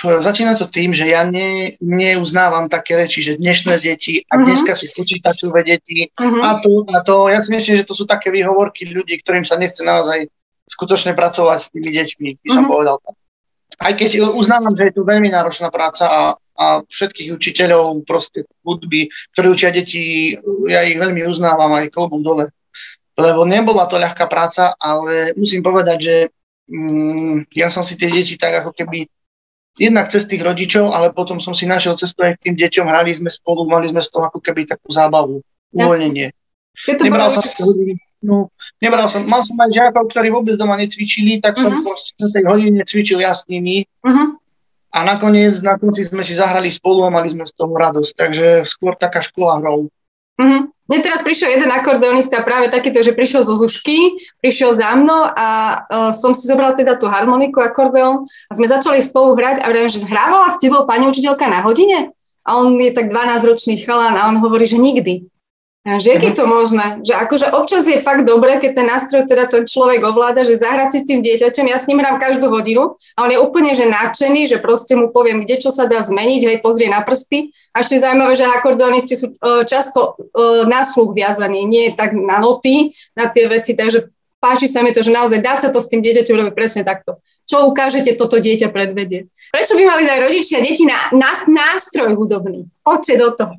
začína 0.00 0.58
to 0.58 0.66
tým, 0.66 0.90
že 0.90 1.06
ja 1.06 1.22
ne, 1.22 1.78
neuznávam 1.78 2.66
také 2.66 2.98
reči, 2.98 3.22
že 3.22 3.38
dnešné 3.38 3.78
deti 3.78 4.26
a 4.26 4.34
uh-huh. 4.34 4.46
dneska 4.48 4.74
sú 4.74 4.90
počítačové 4.98 5.62
deti 5.62 6.10
uh-huh. 6.18 6.42
a 6.42 6.58
to 6.58 6.82
a 6.90 6.98
to. 7.06 7.30
Ja 7.30 7.38
si 7.44 7.54
myslím, 7.54 7.78
že 7.78 7.86
to 7.86 7.94
sú 7.94 8.10
také 8.10 8.34
výhovorky 8.34 8.90
ľudí, 8.90 9.22
ktorým 9.22 9.46
sa 9.46 9.54
nechce 9.54 9.86
naozaj 9.86 10.26
skutočne 10.66 11.14
pracovať 11.14 11.58
s 11.62 11.70
tými 11.70 11.90
deťmi, 11.94 12.28
by 12.42 12.48
som 12.50 12.66
uh-huh. 12.66 12.72
povedal. 12.74 12.96
Aj 13.76 13.92
keď 13.92 14.32
uznávam, 14.32 14.72
že 14.72 14.88
je 14.88 14.94
to 14.96 15.04
veľmi 15.04 15.28
náročná 15.28 15.68
práca 15.68 16.08
a, 16.08 16.22
a 16.56 16.64
všetkých 16.88 17.36
učiteľov 17.36 18.08
proste 18.08 18.48
hudby, 18.64 19.12
ktorí 19.36 19.46
učia 19.52 19.70
deti, 19.70 20.34
ja 20.66 20.80
ich 20.88 20.96
veľmi 20.96 21.22
uznávam 21.28 21.76
aj 21.76 21.92
klobom 21.92 22.24
dole. 22.24 22.48
Lebo 23.18 23.44
nebola 23.44 23.84
to 23.90 24.00
ľahká 24.00 24.30
práca, 24.30 24.72
ale 24.78 25.36
musím 25.36 25.60
povedať, 25.60 25.98
že 26.00 26.16
mm, 26.70 27.52
ja 27.52 27.68
som 27.68 27.84
si 27.84 27.98
tie 27.98 28.08
deti 28.08 28.38
tak 28.38 28.64
ako 28.64 28.72
keby 28.72 29.04
jednak 29.78 30.10
cez 30.10 30.26
tých 30.26 30.42
rodičov, 30.42 30.90
ale 30.90 31.14
potom 31.14 31.38
som 31.38 31.54
si 31.54 31.66
našiel 31.66 31.94
cestu 31.94 32.26
aj 32.26 32.38
k 32.38 32.50
tým 32.50 32.56
deťom, 32.58 32.86
hrali 32.86 33.14
sme 33.14 33.30
spolu, 33.30 33.62
mali 33.66 33.90
sme 33.90 34.02
z 34.02 34.10
toho 34.10 34.26
ako 34.26 34.42
keby 34.42 34.66
takú 34.66 34.90
zábavu, 34.90 35.38
uvoľnenie. 35.70 36.34
Nebral 36.98 37.30
som, 37.30 37.42
no, 38.22 38.50
nebral 38.82 39.06
som, 39.06 39.22
mal 39.26 39.42
som 39.46 39.58
aj 39.58 39.70
žiakov, 39.70 40.10
ktorí 40.10 40.28
vôbec 40.30 40.54
doma 40.58 40.74
necvičili, 40.78 41.38
tak 41.38 41.58
som 41.58 41.74
uh-huh. 41.74 41.94
na 42.18 42.28
tej 42.34 42.44
hodine 42.46 42.82
cvičil 42.82 43.22
ja 43.22 43.34
s 43.34 43.46
nimi. 43.46 43.86
Uh-huh. 44.02 44.38
A 44.88 44.98
nakoniec, 45.04 45.60
na 45.60 45.76
konci 45.76 46.08
sme 46.08 46.24
si 46.24 46.32
zahrali 46.32 46.72
spolu 46.72 47.06
a 47.06 47.12
mali 47.12 47.30
sme 47.30 47.44
z 47.44 47.52
toho 47.52 47.74
radosť. 47.76 48.12
Takže 48.16 48.46
skôr 48.64 48.96
taká 48.96 49.20
škola 49.20 49.60
hrou. 49.60 49.92
Uh-huh. 50.38 50.62
Mne 50.88 51.04
teraz 51.04 51.20
prišiel 51.20 51.60
jeden 51.60 51.68
akordeonista 51.68 52.40
práve 52.40 52.72
takýto, 52.72 53.04
že 53.04 53.12
prišiel 53.12 53.44
zo 53.44 53.60
Zušky, 53.60 54.16
prišiel 54.40 54.72
za 54.72 54.96
mnou 54.96 55.28
a 55.36 55.48
uh, 55.84 56.10
som 56.16 56.32
si 56.32 56.48
zobral 56.48 56.72
teda 56.72 56.96
tú 56.96 57.04
harmoniku, 57.04 57.60
akordeón 57.60 58.24
a 58.48 58.52
sme 58.56 58.64
začali 58.64 59.04
spolu 59.04 59.36
hrať 59.36 59.60
a 59.60 59.68
vravím, 59.68 59.92
že 59.92 60.00
hrávala 60.08 60.48
s 60.48 60.56
tebou 60.56 60.88
pani 60.88 61.04
učiteľka 61.04 61.44
na 61.44 61.60
hodine? 61.60 62.16
A 62.48 62.56
on 62.56 62.80
je 62.80 62.88
tak 62.96 63.12
12-ročný 63.12 63.84
chalan 63.84 64.16
a 64.16 64.32
on 64.32 64.40
hovorí, 64.40 64.64
že 64.64 64.80
nikdy. 64.80 65.28
Že 65.96 66.20
je 66.20 66.32
to 66.36 66.44
možné? 66.44 67.00
Že 67.00 67.14
akože 67.16 67.46
občas 67.56 67.88
je 67.88 68.02
fakt 68.02 68.28
dobré, 68.28 68.60
keď 68.60 68.82
ten 68.82 68.86
nástroj 68.92 69.24
teda 69.24 69.48
ten 69.48 69.64
človek 69.64 70.04
ovláda, 70.04 70.44
že 70.44 70.60
zahrať 70.60 70.88
si 70.92 70.98
s 71.00 71.08
tým 71.08 71.24
dieťaťom, 71.24 71.64
ja 71.64 71.80
s 71.80 71.88
ním 71.88 72.04
hrám 72.04 72.20
každú 72.20 72.52
hodinu 72.52 72.98
a 73.16 73.24
on 73.24 73.32
je 73.32 73.40
úplne 73.40 73.72
že 73.72 73.88
nadšený, 73.88 74.52
že 74.52 74.60
proste 74.60 74.92
mu 74.98 75.08
poviem, 75.08 75.48
kde 75.48 75.64
čo 75.64 75.72
sa 75.72 75.88
dá 75.88 76.04
zmeniť, 76.04 76.40
hej, 76.44 76.56
pozrie 76.60 76.92
na 76.92 77.00
prsty. 77.00 77.54
A 77.72 77.80
ešte 77.80 78.04
zaujímavé, 78.04 78.36
že 78.36 78.44
akordeonisti 78.44 79.16
sú 79.16 79.32
uh, 79.32 79.64
často 79.64 80.18
uh, 80.18 80.68
na 80.68 80.84
sluch 80.84 81.16
viazaní, 81.16 81.64
nie 81.64 81.96
tak 81.96 82.12
na 82.12 82.36
noty, 82.36 82.92
na 83.16 83.32
tie 83.32 83.48
veci, 83.48 83.72
takže 83.72 84.12
páči 84.42 84.68
sa 84.68 84.84
mi 84.84 84.92
to, 84.92 85.00
že 85.00 85.14
naozaj 85.14 85.40
dá 85.40 85.56
sa 85.56 85.72
to 85.72 85.80
s 85.80 85.88
tým 85.88 86.04
dieťaťom 86.04 86.36
robiť 86.36 86.54
presne 86.58 86.82
takto. 86.84 87.22
Čo 87.48 87.64
ukážete, 87.72 88.12
toto 88.12 88.36
dieťa 88.36 88.68
predvedie. 88.68 89.32
Prečo 89.48 89.72
by 89.72 89.82
mali 89.88 90.04
dať 90.04 90.18
rodičia 90.20 90.60
deti 90.60 90.84
na, 90.84 91.08
na 91.16 91.32
nástroj 91.32 92.12
hudobný? 92.12 92.68
Poďte 92.84 93.14
do 93.16 93.28
toho 93.32 93.54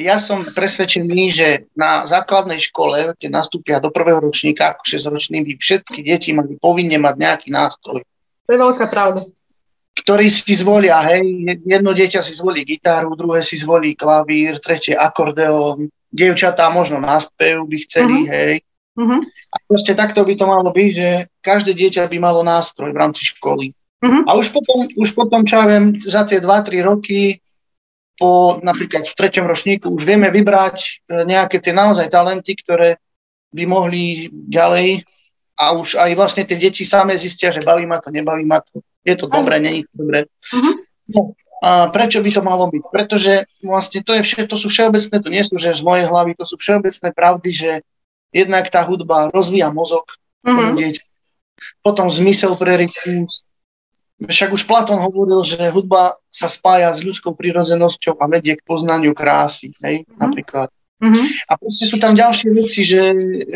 ja 0.00 0.16
som 0.16 0.40
presvedčený, 0.40 1.22
že 1.30 1.48
na 1.76 2.08
základnej 2.08 2.58
škole, 2.58 3.12
keď 3.16 3.30
nastúpia 3.30 3.76
do 3.78 3.92
prvého 3.92 4.18
ročníka 4.18 4.72
ako 4.72 4.82
6-ročný, 4.88 5.44
by 5.44 5.52
všetky 5.60 6.00
deti 6.02 6.30
mali 6.32 6.56
povinne 6.56 6.96
mať 6.96 7.14
nejaký 7.20 7.48
nástroj. 7.52 8.00
To 8.46 8.50
je 8.50 8.58
veľká 8.58 8.86
pravda. 8.88 9.28
Ktorý 9.90 10.26
si 10.32 10.54
zvolia, 10.56 11.02
hej, 11.12 11.22
jedno 11.60 11.92
dieťa 11.92 12.24
si 12.24 12.32
zvolí 12.32 12.64
gitaru, 12.64 13.12
druhé 13.14 13.44
si 13.44 13.60
zvolí 13.60 13.92
klavír, 13.92 14.56
tretie 14.62 14.96
akordeón, 14.96 15.92
dievčatá 16.10 16.66
možno 16.72 16.98
náspev 16.98 17.62
by 17.62 17.76
chceli, 17.86 18.26
uh-huh. 18.26 18.34
hej. 18.34 18.54
Uh-huh. 18.98 19.20
A 19.50 19.56
proste 19.66 19.94
takto 19.94 20.26
by 20.26 20.34
to 20.34 20.44
malo 20.46 20.70
byť, 20.74 20.90
že 20.94 21.10
každé 21.42 21.72
dieťa 21.74 22.10
by 22.10 22.18
malo 22.18 22.42
nástroj 22.42 22.90
v 22.90 23.00
rámci 23.00 23.22
školy. 23.34 23.76
Uh-huh. 24.02 24.22
A 24.26 24.34
už 24.34 24.50
potom, 24.50 24.88
už 24.96 25.10
potom, 25.12 25.44
čo 25.44 25.60
ja 25.60 25.66
viem, 25.68 25.94
za 26.00 26.24
tie 26.24 26.40
2-3 26.40 26.80
roky 26.86 27.38
po 28.20 28.60
napríklad 28.60 29.08
v 29.08 29.16
treťom 29.16 29.48
ročníku 29.48 29.88
už 29.88 30.04
vieme 30.04 30.28
vybrať 30.28 30.76
e, 30.76 30.90
nejaké 31.24 31.56
tie 31.56 31.72
naozaj 31.72 32.12
talenty, 32.12 32.52
ktoré 32.52 33.00
by 33.48 33.64
mohli 33.64 34.28
ďalej 34.28 35.08
a 35.56 35.72
už 35.72 35.96
aj 35.96 36.10
vlastne 36.20 36.44
tie 36.44 36.60
deti 36.60 36.84
samé 36.84 37.16
zistia, 37.16 37.48
že 37.48 37.64
baví 37.64 37.88
ma 37.88 37.96
to, 37.96 38.12
nebaví 38.12 38.44
ma 38.44 38.60
to. 38.60 38.84
Je 39.00 39.16
to 39.16 39.24
dobré, 39.24 39.56
není 39.56 39.88
to 39.88 40.04
dobré. 40.04 40.28
Uh-huh. 40.52 40.74
No, 41.08 41.20
a 41.64 41.88
prečo 41.88 42.20
by 42.20 42.30
to 42.32 42.44
malo 42.44 42.68
byť? 42.68 42.84
Pretože 42.92 43.32
vlastne 43.64 44.04
to, 44.04 44.16
je 44.16 44.22
vše, 44.24 44.48
to 44.48 44.56
sú 44.60 44.68
všeobecné, 44.68 45.16
to 45.20 45.28
nie 45.32 45.44
sú 45.44 45.56
že 45.56 45.76
z 45.76 45.82
mojej 45.84 46.04
hlavy, 46.08 46.36
to 46.36 46.44
sú 46.44 46.60
všeobecné 46.60 47.08
pravdy, 47.16 47.50
že 47.52 47.70
jednak 48.32 48.68
tá 48.68 48.84
hudba 48.84 49.32
rozvíja 49.32 49.72
mozog, 49.72 50.08
uh-huh. 50.44 50.76
potom 51.80 52.12
zmysel 52.12 52.56
pre 52.60 52.84
rytmus, 52.84 53.48
však 54.20 54.52
už 54.52 54.68
Platón 54.68 55.00
hovoril, 55.00 55.40
že 55.48 55.72
hudba 55.72 56.20
sa 56.28 56.52
spája 56.52 56.92
s 56.92 57.00
ľudskou 57.00 57.32
prirodzenosťou 57.32 58.20
a 58.20 58.24
vedie 58.28 58.60
k 58.60 58.66
poznaniu 58.66 59.16
krásy, 59.16 59.72
hej, 59.80 60.04
mm-hmm. 60.04 60.20
napríklad. 60.20 60.68
Mm-hmm. 61.00 61.26
A 61.48 61.52
proste 61.56 61.88
sú 61.88 61.96
tam 61.96 62.12
ďalšie 62.12 62.48
veci, 62.52 62.84
že, 62.84 63.02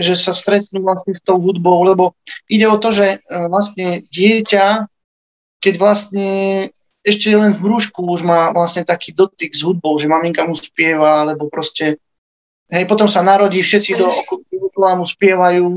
že 0.00 0.16
sa 0.16 0.32
stretnú 0.32 0.80
vlastne 0.80 1.12
s 1.12 1.20
tou 1.20 1.36
hudbou, 1.36 1.84
lebo 1.84 2.16
ide 2.48 2.64
o 2.64 2.80
to, 2.80 2.88
že 2.96 3.20
e, 3.20 3.36
vlastne 3.52 4.00
dieťa, 4.08 4.88
keď 5.60 5.74
vlastne 5.76 6.28
ešte 7.04 7.28
len 7.36 7.52
v 7.52 7.60
brúšku 7.60 8.00
už 8.00 8.24
má 8.24 8.48
vlastne 8.56 8.80
taký 8.80 9.12
dotyk 9.12 9.52
s 9.52 9.60
hudbou, 9.60 10.00
že 10.00 10.08
maminka 10.08 10.48
mu 10.48 10.56
spieva, 10.56 11.20
alebo 11.20 11.52
proste, 11.52 12.00
hej, 12.72 12.88
potom 12.88 13.12
sa 13.12 13.20
narodí, 13.20 13.60
všetci 13.60 14.00
do 14.00 14.08
okolia 14.08 14.96
mu 14.96 15.04
spievajú, 15.04 15.76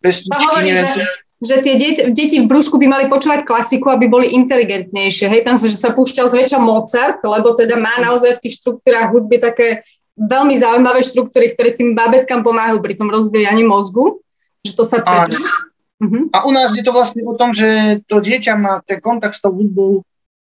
pesničky, 0.00 0.56
neviem, 0.64 0.88
že 0.96 1.04
že 1.36 1.60
tie 1.60 1.74
deti, 1.76 2.02
deti 2.16 2.36
v 2.40 2.48
brúšku 2.48 2.80
by 2.80 2.86
mali 2.88 3.04
počúvať 3.12 3.44
klasiku, 3.44 3.92
aby 3.92 4.08
boli 4.08 4.32
inteligentnejšie. 4.32 5.28
Hej, 5.28 5.44
tam 5.44 5.60
sa, 5.60 5.68
že 5.68 5.76
sa 5.76 5.92
púšťal 5.92 6.32
zväčša 6.32 6.58
Mozart, 6.64 7.20
lebo 7.20 7.52
teda 7.52 7.76
má 7.76 7.92
naozaj 8.00 8.40
v 8.40 8.42
tých 8.48 8.56
štruktúrách 8.64 9.12
hudby 9.12 9.36
také 9.36 9.84
veľmi 10.16 10.56
zaujímavé 10.56 11.04
štruktúry, 11.04 11.52
ktoré 11.52 11.76
tým 11.76 11.92
babetkám 11.92 12.40
pomáhajú 12.40 12.80
pri 12.80 12.96
tom 12.96 13.12
rozvíjaní 13.12 13.68
mozgu, 13.68 14.24
že 14.64 14.72
to 14.72 14.88
sa 14.88 15.04
tvrdí. 15.04 15.36
Uh-huh. 15.96 16.28
A 16.32 16.48
u 16.48 16.50
nás 16.56 16.72
je 16.72 16.84
to 16.84 16.92
vlastne 16.92 17.20
o 17.24 17.36
tom, 17.36 17.52
že 17.52 18.00
to 18.08 18.24
dieťa 18.24 18.56
má 18.56 18.80
ten 18.84 19.00
kontakt 19.00 19.36
s 19.36 19.44
tou 19.44 19.52
hudbou 19.52 20.04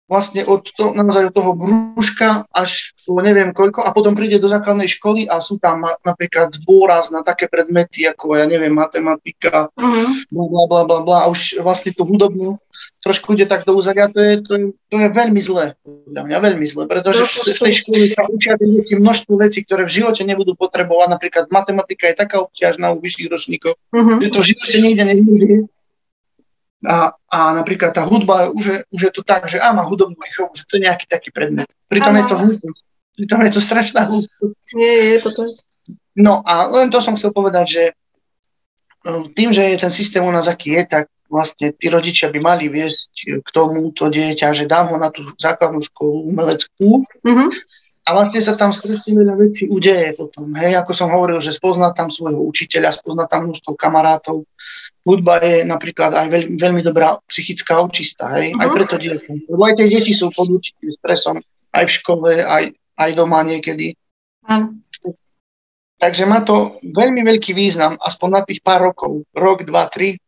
vlastne 0.05 0.45
od, 0.45 0.69
to, 0.77 0.93
naozaj 0.93 1.33
od 1.33 1.35
toho 1.35 1.53
brúška 1.57 2.45
až 2.53 2.93
po 3.09 3.25
neviem 3.25 3.57
koľko 3.57 3.81
a 3.81 3.91
potom 3.97 4.13
príde 4.13 4.37
do 4.37 4.53
základnej 4.53 4.89
školy 4.89 5.25
a 5.25 5.41
sú 5.41 5.57
tam 5.57 5.89
napríklad 6.05 6.53
dôraz 6.61 7.09
na 7.09 7.25
také 7.25 7.49
predmety 7.49 8.05
ako, 8.05 8.37
ja 8.37 8.45
neviem, 8.45 8.73
matematika, 8.73 9.73
uh-huh. 9.73 10.09
bla, 10.29 10.65
bla, 10.69 10.83
bla, 10.85 10.99
bla 11.01 11.19
a 11.25 11.31
už 11.33 11.65
vlastne 11.65 11.97
tú 11.97 12.05
hudobnú 12.05 12.61
trošku 13.01 13.37
ide 13.37 13.45
tak 13.45 13.69
do 13.69 13.77
úzadia, 13.77 14.09
to 14.09 14.21
je, 14.21 14.33
to, 14.41 14.53
je, 14.57 14.65
to 14.89 14.97
je 14.97 15.09
veľmi 15.13 15.41
zlé, 15.41 15.77
podľa 15.85 16.23
mňa 16.25 16.39
veľmi 16.41 16.67
zlé, 16.69 16.83
pretože 16.89 17.23
v 17.25 17.61
tej 17.69 17.75
škole 17.85 18.01
sa 18.09 18.25
učia 18.29 18.57
deti 18.57 18.97
množstvo 18.97 19.37
vecí, 19.37 19.61
ktoré 19.61 19.85
v 19.85 19.95
živote 20.01 20.25
nebudú 20.25 20.57
potrebovať, 20.57 21.09
napríklad 21.13 21.45
matematika 21.53 22.09
je 22.09 22.17
taká 22.17 22.41
obťažná 22.45 22.97
u 22.97 22.99
vyšších 23.01 23.29
ročníkov, 23.29 23.77
uh-huh. 23.93 24.21
že 24.21 24.29
to 24.33 24.41
v 24.41 24.49
živote 24.53 24.77
nikde 24.81 25.03
nevidie 25.05 25.59
a, 26.85 27.17
a 27.33 27.39
napríklad 27.57 27.97
tá 27.97 28.05
hudba, 28.05 28.53
už 28.53 28.65
je, 28.65 28.79
už 28.93 29.01
je 29.09 29.13
to 29.13 29.23
tak, 29.25 29.49
že 29.49 29.57
á, 29.57 29.73
má 29.73 29.83
hudobnú 29.89 30.17
výchovu, 30.17 30.53
že 30.53 30.69
to 30.69 30.77
je 30.77 30.85
nejaký 30.85 31.09
taký 31.09 31.33
predmet. 31.33 31.69
Pritom 31.89 32.13
ano. 32.13 32.21
je 32.21 32.25
to 32.29 32.37
hudba. 32.37 32.69
Pritom 33.15 33.41
je 33.47 33.51
to 33.57 33.61
strašná 33.61 34.03
hudba. 34.05 34.45
Nie, 34.77 35.17
je 35.17 35.19
to 35.25 35.31
tak. 35.33 35.51
No 36.15 36.43
a 36.47 36.71
len 36.71 36.93
to 36.95 37.03
som 37.03 37.19
chcel 37.19 37.35
povedať, 37.35 37.67
že 37.67 37.85
e, 37.91 37.93
tým, 39.35 39.51
že 39.51 39.67
je 39.67 39.83
ten 39.83 39.91
systém 39.91 40.23
u 40.23 40.31
nás 40.31 40.47
aký 40.47 40.79
je, 40.79 40.83
tak 40.87 41.05
vlastne 41.27 41.75
tí 41.75 41.91
rodičia 41.91 42.31
by 42.31 42.39
mali 42.39 42.71
viesť 42.71 43.43
k 43.43 43.49
tomu 43.51 43.91
to 43.91 44.07
dieťa, 44.13 44.55
že 44.55 44.71
dám 44.71 44.95
ho 44.95 44.97
na 45.01 45.11
tú 45.11 45.27
základnú 45.35 45.83
školu 45.83 46.31
umeleckú 46.31 47.03
mm-hmm. 47.03 47.49
a 48.07 48.09
vlastne 48.15 48.39
sa 48.39 48.55
tam 48.55 48.71
strašne 48.71 49.19
veľa 49.19 49.35
vecí 49.41 49.67
udeje 49.67 50.15
potom. 50.15 50.55
Hej, 50.55 50.79
ako 50.79 50.93
som 50.95 51.11
hovoril, 51.11 51.43
že 51.43 51.51
spozná 51.51 51.91
tam 51.91 52.13
svojho 52.13 52.39
učiteľa, 52.39 52.95
spozná 52.95 53.27
tam 53.27 53.51
množstvo 53.51 53.75
kamarátov, 53.75 54.47
hudba 55.05 55.39
je 55.45 55.69
napríklad 55.69 56.17
aj 56.17 56.27
veľ, 56.33 56.43
veľmi 56.57 56.83
dobrá 56.83 57.21
psychická 57.29 57.79
očista, 57.85 58.33
hej, 58.41 58.57
uh-huh. 58.57 58.63
aj 58.65 58.69
preto 58.73 58.95
dieťa. 58.97 59.33
Lebo 59.53 59.63
aj 59.69 59.75
tie 59.79 59.87
deti 59.93 60.13
sú 60.17 60.33
pod 60.33 60.49
určitým 60.49 60.91
stresom, 60.97 61.37
aj 61.77 61.85
v 61.85 61.93
škole, 61.93 62.31
aj, 62.41 62.73
aj 62.97 63.11
doma 63.13 63.45
niekedy. 63.45 63.95
Uh-huh. 64.49 64.73
Takže 66.01 66.25
má 66.27 66.43
to 66.43 66.83
veľmi 66.83 67.23
veľký 67.23 67.55
význam, 67.55 68.01
aspoň 68.03 68.29
na 68.29 68.43
tých 68.43 68.61
pár 68.65 68.83
rokov, 68.83 69.25
rok, 69.33 69.63
dva, 69.63 69.87
tri. 69.89 70.19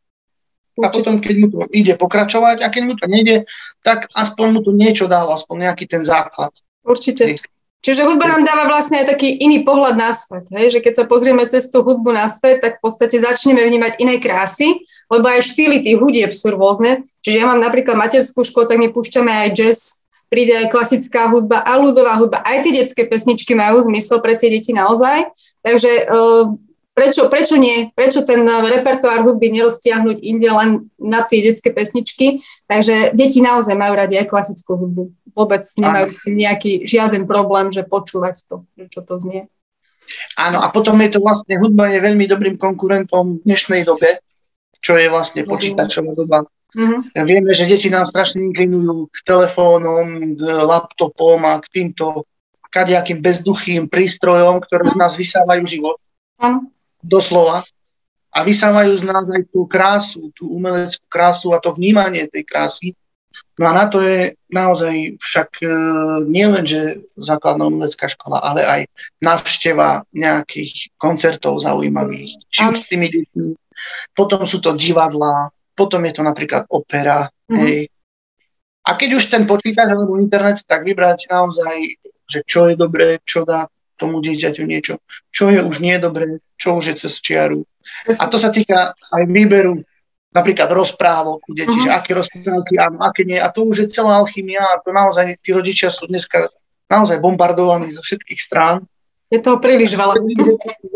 A 0.77 0.93
potom, 0.93 1.25
keď 1.25 1.35
mu 1.41 1.47
to 1.49 1.59
ide 1.73 1.97
pokračovať 1.97 2.61
a 2.61 2.69
keď 2.69 2.83
mu 2.85 2.95
to 3.01 3.09
nejde, 3.09 3.49
tak 3.81 4.13
aspoň 4.13 4.47
mu 4.53 4.61
to 4.61 4.77
niečo 4.77 5.09
dalo, 5.09 5.33
aspoň 5.33 5.69
nejaký 5.69 5.89
ten 5.89 6.05
základ. 6.05 6.53
Určite. 6.85 7.41
Čiže 7.87 8.03
hudba 8.03 8.27
nám 8.27 8.43
dáva 8.43 8.67
vlastne 8.67 8.99
aj 8.99 9.15
taký 9.15 9.39
iný 9.39 9.63
pohľad 9.63 9.95
na 9.95 10.11
svet. 10.11 10.51
Hej? 10.51 10.75
Že 10.75 10.81
keď 10.83 10.93
sa 10.99 11.05
pozrieme 11.07 11.47
cez 11.47 11.71
tú 11.71 11.87
hudbu 11.87 12.11
na 12.11 12.27
svet, 12.27 12.59
tak 12.59 12.83
v 12.83 12.91
podstate 12.91 13.23
začneme 13.23 13.63
vnímať 13.63 14.03
iné 14.03 14.19
krásy, 14.19 14.83
lebo 15.07 15.31
aj 15.31 15.47
štýly 15.55 15.87
tých 15.87 15.95
hudieb 15.95 16.35
sú 16.35 16.51
rôzne. 16.51 17.07
Čiže 17.23 17.37
ja 17.39 17.47
mám 17.47 17.63
napríklad 17.63 17.95
materskú 17.95 18.43
školu, 18.43 18.67
tak 18.67 18.83
my 18.83 18.91
púšťame 18.91 19.31
aj 19.31 19.49
jazz, 19.55 20.03
príde 20.27 20.51
aj 20.51 20.75
klasická 20.75 21.31
hudba 21.31 21.63
a 21.63 21.79
ľudová 21.79 22.19
hudba. 22.19 22.43
Aj 22.43 22.59
tie 22.59 22.75
detské 22.75 23.07
pesničky 23.07 23.55
majú 23.55 23.79
zmysel 23.87 24.19
pre 24.19 24.35
tie 24.35 24.51
deti 24.51 24.75
naozaj. 24.75 25.31
Takže 25.63 26.11
uh, 26.11 26.59
prečo, 26.97 27.29
prečo 27.29 27.61
nie? 27.61 27.93
Prečo 27.93 28.25
ten 28.25 28.49
repertoár 28.49 29.21
hudby 29.21 29.53
neroztiahnuť 29.53 30.17
inde 30.25 30.49
len 30.49 30.69
na 30.97 31.21
tie 31.29 31.45
detské 31.45 31.77
pesničky? 31.77 32.41
Takže 32.65 33.13
deti 33.13 33.45
naozaj 33.45 33.77
majú 33.77 33.93
radi 34.01 34.17
aj 34.17 34.33
klasickú 34.33 34.81
hudbu 34.81 35.13
vôbec 35.37 35.69
nemajú 35.77 36.09
s 36.17 36.19
tým 36.25 36.41
nejaký 36.41 36.89
žiaden 36.89 37.29
problém, 37.29 37.69
že 37.69 37.85
počúvať 37.85 38.49
to, 38.49 38.57
čo 38.89 39.05
to 39.05 39.21
znie. 39.21 39.53
Áno, 40.41 40.65
a 40.65 40.73
potom 40.73 40.97
je 41.05 41.13
to 41.13 41.21
vlastne, 41.21 41.61
hudba 41.61 41.93
je 41.93 42.01
veľmi 42.01 42.25
dobrým 42.25 42.57
konkurentom 42.57 43.39
v 43.39 43.43
dnešnej 43.45 43.85
dobe, 43.85 44.17
čo 44.81 44.97
je 44.97 45.13
vlastne 45.13 45.45
mhm. 45.45 45.49
počítačová 45.53 46.17
doba. 46.17 46.49
Mm-hmm. 46.77 47.25
Vieme, 47.25 47.51
že 47.57 47.69
deti 47.69 47.89
nám 47.89 48.05
strašne 48.05 48.43
inklinujú 48.53 49.09
k 49.09 49.17
telefónom, 49.25 50.37
k 50.37 50.41
laptopom 50.45 51.41
a 51.49 51.57
k 51.65 51.67
týmto 51.73 52.29
kadejakým 52.69 53.25
bezduchým 53.25 53.89
prístrojom, 53.89 54.61
ktoré 54.61 54.93
z 54.93 54.97
nás 54.99 55.17
vysávajú 55.17 55.65
život. 55.65 55.97
Mm-hmm. 56.37 56.76
Doslova. 57.07 57.63
a 58.37 58.45
vy 58.45 58.53
sa 58.53 58.69
majú 58.69 58.93
znať 58.93 59.27
aj 59.33 59.43
tú 59.49 59.65
krásu, 59.65 60.29
tú 60.37 60.53
umeleckú 60.53 61.09
krásu 61.09 61.57
a 61.57 61.63
to 61.63 61.73
vnímanie 61.73 62.29
tej 62.29 62.45
krásy. 62.45 62.93
No 63.57 63.69
a 63.69 63.73
na 63.73 63.89
to 63.89 64.05
je 64.05 64.37
naozaj 64.53 65.17
však 65.17 65.65
e, 65.65 65.69
nie 66.29 66.45
len, 66.45 66.65
že 66.69 67.01
základná 67.17 67.65
umelecká 67.65 68.13
škola, 68.13 68.45
ale 68.45 68.61
aj 68.65 68.81
navšteva 69.25 70.05
nejakých 70.13 70.93
koncertov 71.01 71.65
zaujímavých, 71.65 72.37
či 72.53 72.61
už 72.69 72.77
s 72.85 72.89
tými 72.89 73.09
deťmi. 73.09 73.49
Potom 74.13 74.45
sú 74.45 74.61
to 74.61 74.77
divadlá, 74.77 75.49
potom 75.73 76.05
je 76.05 76.13
to 76.17 76.23
napríklad 76.25 76.69
opera. 76.69 77.29
Mm-hmm. 77.49 77.57
Hej. 77.61 77.81
A 78.87 78.91
keď 78.97 79.11
už 79.17 79.25
ten 79.33 79.45
počítač 79.49 79.89
alebo 79.93 80.21
internet, 80.21 80.61
tak 80.65 80.85
vybrať 80.85 81.33
naozaj, 81.33 81.77
že 82.29 82.41
čo 82.45 82.69
je 82.69 82.77
dobré, 82.77 83.21
čo 83.25 83.45
dá 83.49 83.65
tomu 83.97 84.21
dieťaťu 84.21 84.63
niečo, 84.65 85.01
čo 85.33 85.49
je 85.49 85.61
už 85.65 85.81
nie 85.81 85.97
dobré, 85.97 86.41
čo 86.61 86.77
už 86.77 86.93
je 86.93 87.09
cez 87.09 87.19
čiaru. 87.21 87.65
A 88.07 88.25
to 88.29 88.37
sa 88.37 88.53
týka 88.53 88.93
aj 88.93 89.23
výberu 89.29 89.81
napríklad 90.37 90.69
rozprávok 90.69 91.41
u 91.49 91.53
detí, 91.57 91.73
uh-huh. 91.73 91.89
že 91.89 91.97
aké 91.97 92.13
rozprávky 92.13 92.77
áno, 92.77 93.01
aké 93.01 93.25
nie. 93.25 93.41
A 93.41 93.49
to 93.49 93.65
už 93.65 93.89
je 93.89 93.89
celá 93.89 94.21
alchymia 94.21 94.61
a 94.61 94.81
to 94.85 94.93
naozaj 94.93 95.41
tí 95.41 95.57
rodičia 95.57 95.89
sú 95.89 96.05
dneska 96.05 96.53
naozaj 96.93 97.25
bombardovaní 97.25 97.89
zo 97.89 98.05
všetkých 98.05 98.41
strán. 98.41 98.85
Je 99.27 99.43
toho 99.43 99.59
príliš 99.59 99.99
veľa. 99.99 100.23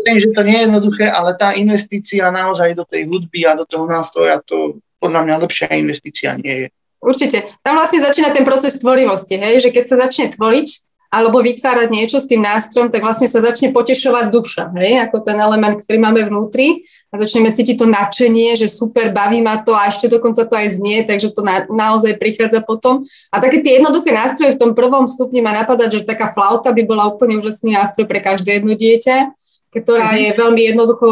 Viem, 0.07 0.17
že 0.23 0.31
to 0.31 0.41
nie 0.47 0.55
je 0.55 0.63
jednoduché, 0.69 1.05
ale 1.11 1.35
tá 1.35 1.51
investícia 1.51 2.31
naozaj 2.31 2.77
do 2.79 2.87
tej 2.87 3.11
hudby 3.11 3.43
a 3.43 3.59
do 3.59 3.67
toho 3.67 3.89
nástroja, 3.91 4.39
to 4.47 4.79
podľa 5.03 5.27
mňa 5.27 5.35
lepšia 5.43 5.67
investícia 5.75 6.37
nie 6.39 6.55
je. 6.63 6.67
Určite. 7.01 7.57
Tam 7.65 7.75
vlastne 7.75 7.99
začína 7.99 8.29
ten 8.29 8.45
proces 8.45 8.77
tvorivosti, 8.79 9.35
hej? 9.35 9.57
že 9.59 9.73
keď 9.73 9.83
sa 9.89 9.95
začne 10.07 10.31
tvoriť, 10.31 10.67
alebo 11.11 11.43
vytvárať 11.43 11.91
niečo 11.91 12.23
s 12.23 12.31
tým 12.31 12.39
nástrojom, 12.39 12.87
tak 12.87 13.03
vlastne 13.03 13.27
sa 13.27 13.43
začne 13.43 13.75
potešovať 13.75 14.31
duša, 14.31 14.71
hej? 14.79 15.03
ako 15.03 15.27
ten 15.27 15.35
element, 15.43 15.83
ktorý 15.83 15.99
máme 15.99 16.23
vnútri 16.23 16.87
a 17.11 17.19
začneme 17.19 17.51
cítiť 17.51 17.83
to 17.83 17.87
nadšenie, 17.91 18.55
že 18.55 18.71
super, 18.71 19.11
baví 19.11 19.43
ma 19.43 19.59
to 19.59 19.75
a 19.75 19.91
ešte 19.91 20.07
dokonca 20.07 20.47
to 20.47 20.55
aj 20.55 20.71
znie, 20.71 21.03
takže 21.03 21.35
to 21.35 21.43
na, 21.43 21.67
naozaj 21.67 22.15
prichádza 22.15 22.63
potom. 22.63 23.03
A 23.27 23.43
také 23.43 23.59
tie 23.59 23.83
jednoduché 23.83 24.15
nástroje 24.15 24.55
v 24.55 24.61
tom 24.63 24.71
prvom 24.71 25.03
stupni 25.11 25.43
ma 25.43 25.51
napadať, 25.51 25.99
že 25.99 26.07
taká 26.07 26.31
flauta 26.31 26.71
by 26.71 26.87
bola 26.87 27.11
úplne 27.11 27.35
úžasný 27.43 27.75
nástroj 27.75 28.07
pre 28.07 28.23
každé 28.23 28.63
jedno 28.63 28.71
dieťa, 28.71 29.35
ktorá 29.75 30.15
mm-hmm. 30.15 30.23
je 30.23 30.39
veľmi 30.39 30.61
jednoducho 30.63 31.07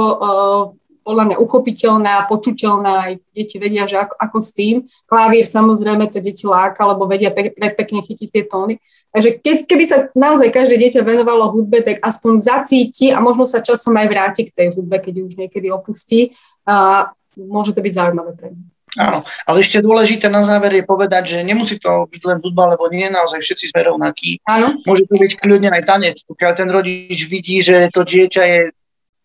podľa 1.10 1.26
mňa 1.26 1.38
uchopiteľná, 1.42 2.30
počuteľná, 2.30 2.94
aj 3.10 3.14
deti 3.34 3.58
vedia, 3.58 3.90
že 3.90 3.98
ako, 3.98 4.14
ako 4.14 4.38
s 4.46 4.54
tým. 4.54 4.86
Klavír 5.10 5.42
samozrejme 5.42 6.06
to 6.14 6.22
deti 6.22 6.46
láka, 6.46 6.86
lebo 6.86 7.10
vedia 7.10 7.34
pe- 7.34 7.50
pe- 7.50 7.74
pekne 7.74 8.06
chytiť 8.06 8.30
tie 8.30 8.46
tóny. 8.46 8.78
Takže 9.10 9.42
keď, 9.42 9.58
keby 9.66 9.84
sa 9.90 10.14
naozaj 10.14 10.54
každé 10.54 10.78
dieťa 10.78 11.02
venovalo 11.02 11.50
hudbe, 11.50 11.82
tak 11.82 11.98
aspoň 12.06 12.34
zacíti 12.38 13.10
a 13.10 13.18
možno 13.18 13.50
sa 13.50 13.66
časom 13.66 13.98
aj 13.98 14.06
vráti 14.06 14.46
k 14.46 14.54
tej 14.54 14.78
hudbe, 14.78 15.02
keď 15.02 15.26
už 15.26 15.34
niekedy 15.34 15.74
opustí. 15.74 16.38
A 16.70 17.10
môže 17.34 17.74
to 17.74 17.82
byť 17.82 17.94
zaujímavé 17.98 18.38
pre 18.38 18.54
mňa. 18.54 18.66
Áno, 18.98 19.22
ale 19.46 19.62
ešte 19.62 19.86
dôležité 19.86 20.34
na 20.34 20.42
záver 20.42 20.82
je 20.82 20.86
povedať, 20.86 21.38
že 21.38 21.46
nemusí 21.46 21.78
to 21.78 22.10
byť 22.10 22.22
len 22.26 22.38
hudba, 22.42 22.74
lebo 22.74 22.90
nie 22.90 23.06
naozaj 23.06 23.38
všetci 23.42 23.70
sme 23.70 23.86
rovnakí. 23.86 24.42
Áno. 24.50 24.82
Môže 24.82 25.06
to 25.06 25.14
byť 25.14 25.32
kľudne 25.38 25.70
aj 25.70 25.84
tanec, 25.86 26.18
pokiaľ 26.26 26.52
ten 26.58 26.70
rodič 26.74 27.30
vidí, 27.30 27.62
že 27.62 27.94
to 27.94 28.02
dieťa 28.02 28.44
je 28.46 28.62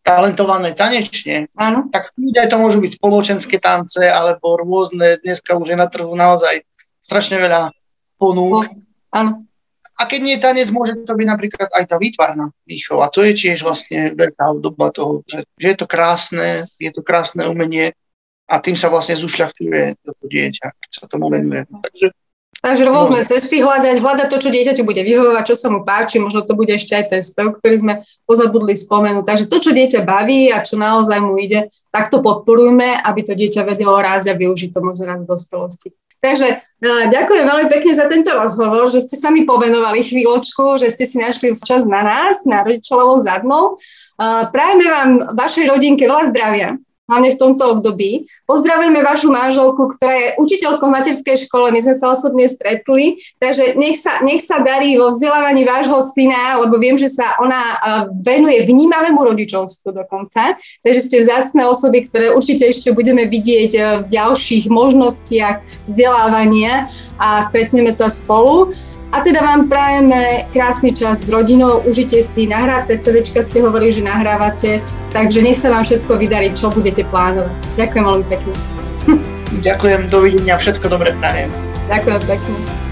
talentované 0.04 0.76
tanečne, 0.76 1.48
Áno. 1.56 1.88
tak 1.88 2.12
aj 2.12 2.48
to 2.52 2.56
môžu 2.60 2.78
byť 2.84 3.00
spoločenské 3.00 3.56
tance 3.56 4.04
alebo 4.04 4.60
rôzne, 4.60 5.16
dneska 5.24 5.56
už 5.56 5.72
je 5.72 5.78
na 5.80 5.88
trhu 5.88 6.12
naozaj 6.12 6.60
strašne 7.00 7.40
veľa 7.40 7.72
ponúk. 8.20 8.68
Áno. 9.16 9.48
A 9.94 10.10
keď 10.10 10.20
nie 10.20 10.34
je 10.36 10.44
tanec, 10.44 10.68
môže 10.74 10.92
to 11.06 11.14
byť 11.14 11.28
napríklad 11.28 11.68
aj 11.70 11.84
tá 11.86 11.96
výtvarná 12.02 12.50
výchova. 12.66 13.14
To 13.14 13.22
je 13.22 13.32
tiež 13.32 13.62
vlastne 13.62 14.12
veľká 14.12 14.58
doba 14.58 14.90
toho, 14.90 15.22
že, 15.24 15.46
že 15.54 15.66
je 15.72 15.76
to 15.78 15.86
krásne, 15.86 16.66
je 16.76 16.90
to 16.90 17.00
krásne 17.00 17.46
umenie 17.46 17.94
a 18.50 18.60
tým 18.60 18.74
sa 18.76 18.90
vlastne 18.90 19.16
zušľachtuje 19.16 20.04
toto 20.04 20.24
dieťa, 20.26 20.66
keď 20.68 20.90
sa 20.90 21.04
tomu 21.08 21.30
venuje. 21.30 21.64
Takže 21.64 22.06
Takže 22.60 22.84
rôzne 22.86 23.26
cesty 23.26 23.60
hľadať, 23.60 23.98
hľadať 24.00 24.26
to, 24.30 24.38
čo 24.40 24.54
dieťaťu 24.54 24.82
bude 24.86 25.02
vyhovovať, 25.02 25.44
čo 25.48 25.56
sa 25.58 25.68
mu 25.72 25.82
páči, 25.82 26.22
možno 26.22 26.46
to 26.46 26.54
bude 26.54 26.70
ešte 26.70 26.94
aj 26.94 27.04
ten 27.12 27.22
spev, 27.24 27.58
ktorý 27.58 27.76
sme 27.80 27.94
pozabudli 28.24 28.72
spomenúť. 28.76 29.24
Takže 29.24 29.44
to, 29.50 29.58
čo 29.58 29.70
dieťa 29.74 30.06
baví 30.06 30.48
a 30.52 30.64
čo 30.64 30.80
naozaj 30.80 31.18
mu 31.20 31.36
ide, 31.36 31.68
tak 31.90 32.08
to 32.08 32.24
podporujme, 32.24 33.00
aby 33.04 33.20
to 33.20 33.36
dieťa 33.36 33.68
vedelo 33.68 34.00
rázť 34.00 34.32
a 34.32 34.38
využiť 34.38 34.70
to 34.70 34.80
možno 34.80 35.04
raz 35.08 35.20
v 35.24 35.30
dospelosti. 35.30 35.88
Takže 36.24 36.48
uh, 36.56 37.04
ďakujem 37.12 37.44
veľmi 37.44 37.66
pekne 37.68 37.92
za 37.92 38.08
tento 38.08 38.32
rozhovor, 38.32 38.88
že 38.88 39.04
ste 39.04 39.20
sa 39.20 39.28
mi 39.28 39.44
povenovali 39.44 40.00
chvíľočku, 40.00 40.80
že 40.80 40.88
ste 40.88 41.04
si 41.04 41.20
našli 41.20 41.52
čas 41.52 41.84
na 41.84 42.00
nás, 42.00 42.48
na 42.48 42.64
rodičovou 42.64 43.20
zadnou. 43.20 43.76
Uh, 44.16 44.48
prajeme 44.48 44.88
vám, 44.88 45.10
vašej 45.36 45.68
rodinke 45.68 46.08
veľa 46.08 46.32
zdravia, 46.32 46.80
hlavne 47.04 47.30
v 47.32 47.40
tomto 47.40 47.64
období. 47.78 48.24
Pozdravujeme 48.48 49.04
vašu 49.04 49.28
manželku, 49.28 49.92
ktorá 49.92 50.14
je 50.16 50.28
učiteľkou 50.40 50.88
v 50.88 50.96
materskej 50.96 51.36
škole, 51.44 51.68
my 51.68 51.80
sme 51.80 51.94
sa 51.96 52.16
osobne 52.16 52.48
stretli, 52.48 53.20
takže 53.40 53.76
nech 53.76 54.00
sa, 54.00 54.24
nech 54.24 54.40
sa 54.40 54.64
darí 54.64 54.96
vo 54.96 55.12
vzdelávaní 55.12 55.68
vášho 55.68 56.00
syna, 56.00 56.64
lebo 56.64 56.80
viem, 56.80 56.96
že 56.96 57.12
sa 57.12 57.36
ona 57.40 57.60
venuje 58.24 58.64
vnímavému 58.64 59.20
rodičovstvu 59.20 59.92
dokonca, 59.92 60.56
takže 60.80 61.00
ste 61.04 61.16
vzácne 61.20 61.68
osoby, 61.68 62.08
ktoré 62.08 62.32
určite 62.32 62.72
ešte 62.72 62.96
budeme 62.96 63.28
vidieť 63.28 63.72
v 64.04 64.06
ďalších 64.08 64.72
možnostiach 64.72 65.60
vzdelávania 65.88 66.88
a 67.20 67.44
stretneme 67.44 67.92
sa 67.92 68.08
spolu. 68.08 68.72
A 69.14 69.22
teda 69.22 69.46
vám 69.46 69.70
prajeme 69.70 70.42
krásny 70.50 70.90
čas 70.90 71.22
s 71.22 71.30
rodinou, 71.30 71.86
užite 71.86 72.18
si, 72.18 72.50
nahráte 72.50 72.98
CDčka, 72.98 73.46
ste 73.46 73.62
hovorili, 73.62 73.94
že 73.94 74.02
nahrávate, 74.02 74.82
takže 75.14 75.38
nech 75.38 75.54
sa 75.54 75.70
vám 75.70 75.86
všetko 75.86 76.18
vydarí, 76.18 76.50
čo 76.50 76.74
budete 76.74 77.06
plánovať. 77.14 77.54
Ďakujem 77.78 78.04
veľmi 78.10 78.26
pekne. 78.26 78.54
Ďakujem, 79.62 80.10
dovidenia, 80.10 80.58
všetko 80.58 80.90
dobre 80.90 81.14
prajem. 81.22 81.46
Ďakujem 81.86 82.20
pekne. 82.26 82.83